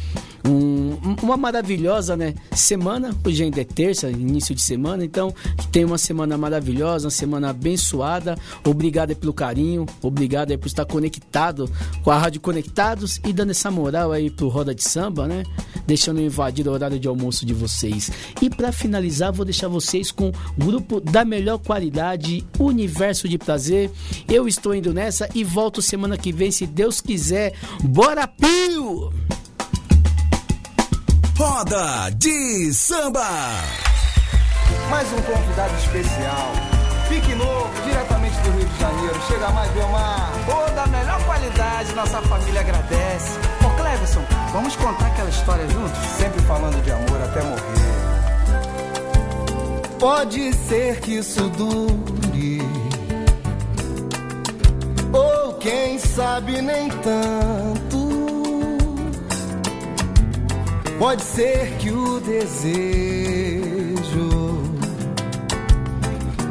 um, 0.46 0.98
uma 1.22 1.36
maravilhosa, 1.36 2.16
né, 2.16 2.34
semana. 2.52 3.14
Hoje 3.24 3.44
ainda 3.44 3.60
é 3.60 3.64
terça, 3.64 4.10
início 4.10 4.54
de 4.54 4.62
semana, 4.62 5.04
então 5.04 5.32
que 5.56 5.68
tenha 5.68 5.86
uma 5.86 5.98
semana 5.98 6.36
maravilhosa, 6.36 7.06
uma 7.06 7.10
semana 7.10 7.50
abençoada. 7.50 8.36
Obrigado 8.64 9.14
pelo 9.16 9.32
carinho, 9.32 9.86
obrigado 10.02 10.50
aí 10.50 10.58
por 10.58 10.66
estar 10.66 10.84
conectado 10.84 11.53
com 12.02 12.10
a 12.10 12.18
Rádio 12.18 12.40
Conectados 12.40 13.20
e 13.24 13.32
dando 13.32 13.50
essa 13.50 13.70
moral 13.70 14.12
aí 14.12 14.30
pro 14.30 14.48
Roda 14.48 14.74
de 14.74 14.82
Samba, 14.82 15.26
né? 15.26 15.42
Deixando 15.86 16.20
eu 16.20 16.26
invadir 16.26 16.66
o 16.66 16.72
horário 16.72 16.98
de 16.98 17.08
almoço 17.08 17.44
de 17.44 17.54
vocês. 17.54 18.10
E 18.40 18.50
para 18.50 18.72
finalizar, 18.72 19.32
vou 19.32 19.44
deixar 19.44 19.68
vocês 19.68 20.10
com 20.10 20.28
o 20.28 20.64
grupo 20.64 21.00
da 21.00 21.24
melhor 21.24 21.58
qualidade, 21.58 22.44
Universo 22.58 23.28
de 23.28 23.38
Prazer. 23.38 23.90
Eu 24.28 24.48
estou 24.48 24.74
indo 24.74 24.92
nessa 24.92 25.28
e 25.34 25.44
volto 25.44 25.82
semana 25.82 26.16
que 26.16 26.32
vem, 26.32 26.50
se 26.50 26.66
Deus 26.66 27.00
quiser. 27.00 27.54
Bora, 27.82 28.26
Pio! 28.26 29.12
Roda 31.36 32.10
de 32.10 32.72
Samba! 32.72 33.28
Mais 34.90 35.12
um 35.12 35.22
convidado 35.22 35.74
especial. 35.76 36.52
Fique 37.08 37.34
novo, 37.34 37.70
diretamente 37.84 38.36
do 38.38 38.50
Rio 38.50 38.66
de 38.66 38.80
Janeiro. 38.80 39.20
Chega 39.28 39.50
mais, 39.50 39.70
Belmar. 39.72 40.32
Nossa 41.94 42.20
família 42.22 42.60
agradece. 42.60 43.38
Ô 43.64 43.70
Cleverson, 43.76 44.22
vamos 44.52 44.74
contar 44.76 45.06
aquela 45.06 45.30
história 45.30 45.68
juntos? 45.68 45.98
Sempre 46.18 46.42
falando 46.42 46.82
de 46.82 46.90
amor 46.90 47.22
até 47.22 47.42
morrer. 47.42 47.84
Pode 49.98 50.52
ser 50.52 51.00
que 51.00 51.18
isso 51.18 51.48
dure, 51.50 52.60
ou 55.12 55.54
quem 55.54 55.98
sabe 55.98 56.60
nem 56.60 56.90
tanto. 56.90 58.04
Pode 60.98 61.22
ser 61.22 61.76
que 61.78 61.90
o 61.90 62.20
desejo 62.20 62.74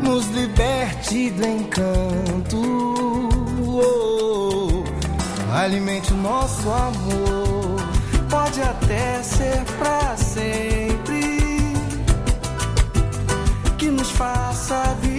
nos 0.02 0.26
liberte 0.28 1.30
do 1.32 1.46
encanto, 1.46 1.93
alimente 5.74 6.13
o 6.13 6.17
nosso 6.17 6.69
amor. 6.69 7.78
Pode 8.30 8.61
até 8.61 9.24
ser 9.24 9.63
pra 9.80 10.15
sempre 10.15 11.39
que 13.78 13.89
nos 13.89 14.11
faça 14.11 14.95
viver 15.01 15.12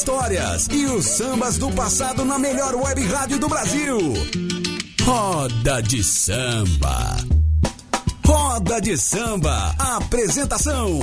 histórias 0.00 0.66
e 0.72 0.86
os 0.86 1.04
sambas 1.04 1.58
do 1.58 1.70
passado 1.72 2.24
na 2.24 2.38
melhor 2.38 2.74
web 2.74 3.06
rádio 3.06 3.38
do 3.38 3.46
Brasil. 3.50 3.98
Roda 5.02 5.82
de 5.82 6.02
Samba. 6.02 7.18
Roda 8.26 8.80
de 8.80 8.96
Samba. 8.96 9.74
Apresentação: 9.78 11.00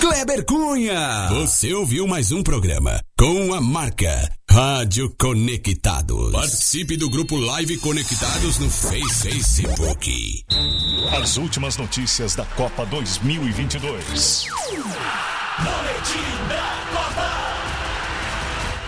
Kleber 0.00 0.44
Cunha. 0.44 1.28
Você 1.30 1.72
ouviu 1.72 2.08
mais 2.08 2.32
um 2.32 2.42
programa 2.42 3.00
com 3.16 3.54
a 3.54 3.60
marca 3.60 4.28
Rádio 4.50 5.14
Conectados. 5.16 6.32
Participe 6.32 6.96
do 6.96 7.08
grupo 7.08 7.36
Live 7.36 7.76
Conectados 7.78 8.58
no 8.58 8.68
Face- 8.68 9.30
Facebook. 9.30 10.44
As 11.22 11.36
últimas 11.36 11.76
notícias 11.76 12.34
da 12.34 12.44
Copa 12.46 12.84
2022. 12.86 14.44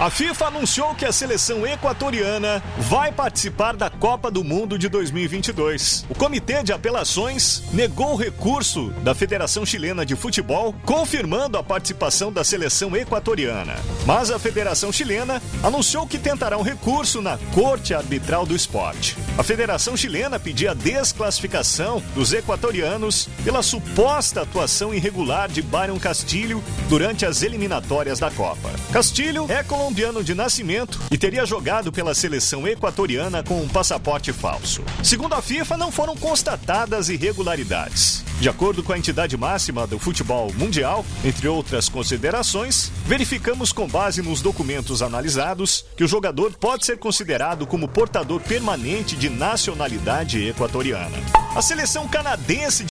A 0.03 0.11
FIFA 0.11 0.47
anunciou 0.47 0.97
que 0.97 1.05
a 1.05 1.13
seleção 1.13 1.65
equatoriana 1.65 2.61
vai 2.77 3.13
participar 3.13 3.77
da 3.77 3.89
Copa 3.89 4.33
do 4.33 4.43
Mundo 4.43 4.77
de 4.77 4.89
2022. 4.89 6.07
O 6.09 6.15
Comitê 6.17 6.61
de 6.65 6.73
Apelações 6.73 7.63
negou 7.73 8.15
o 8.15 8.17
recurso 8.17 8.89
da 9.05 9.15
Federação 9.15 9.65
Chilena 9.65 10.05
de 10.05 10.17
Futebol, 10.17 10.75
confirmando 10.85 11.57
a 11.57 11.63
participação 11.63 12.33
da 12.33 12.43
seleção 12.43 12.97
equatoriana. 12.97 13.77
Mas 14.05 14.33
a 14.33 14.41
Federação 14.41 14.91
Chilena 14.91 15.41
anunciou 15.63 16.05
que 16.05 16.19
tentará 16.19 16.59
um 16.59 16.63
recurso 16.63 17.23
na 17.23 17.39
Corte 17.55 17.95
Arbitral 17.95 18.45
do 18.45 18.57
Esporte. 18.57 19.17
A 19.39 19.45
Federação 19.45 19.97
Chilena 19.97 20.37
pedia 20.41 20.73
a 20.73 20.75
desclassificação 20.75 22.03
dos 22.13 22.33
equatorianos 22.33 23.29
pela 23.45 23.63
suposta 23.63 24.43
atuação 24.43 24.93
irregular 24.93 25.49
de 25.49 25.63
Byron 25.63 26.01
Castilho 26.01 26.61
durante 26.89 27.25
as 27.25 27.43
eliminatórias 27.43 28.19
da 28.19 28.33
Copa. 28.33 28.69
Castilho 28.93 29.47
é 29.49 29.63
colombiano 29.93 30.25
de 30.25 30.35
nascimento 30.35 30.99
e 31.11 31.19
teria 31.19 31.45
jogado 31.45 31.93
pela 31.93 32.15
seleção 32.15 32.67
equatoriana 32.67 33.43
com 33.43 33.61
um 33.61 33.69
passaporte 33.69 34.33
falso. 34.33 34.83
Segundo 35.03 35.35
a 35.35 35.43
FIFA, 35.43 35.77
não 35.77 35.93
foram 35.93 36.17
constatadas 36.17 37.11
irregularidades. 37.11 38.25
De 38.41 38.49
acordo 38.49 38.83
com 38.83 38.93
a 38.93 38.99
entidade 38.99 39.37
máxima 39.37 39.87
do 39.87 39.99
futebol 39.99 40.51
mundial, 40.55 41.05
entre 41.23 41.47
outras 41.47 41.91
considerações, 41.91 42.91
verificamos 43.05 43.71
com 43.71 43.87
base 43.87 44.23
nos 44.23 44.41
documentos 44.41 45.03
analisados 45.03 45.85
que 45.95 46.03
o 46.03 46.09
jogador 46.09 46.53
pode 46.55 46.87
ser 46.87 46.99
considerado 46.99 47.67
como 47.67 47.87
portador 47.87 48.41
permanente 48.41 49.15
de 49.15 49.29
nacionalidade 49.29 50.49
equatoriana. 50.49 51.19
A 51.55 51.61
seleção 51.61 52.09
canadense 52.09 52.81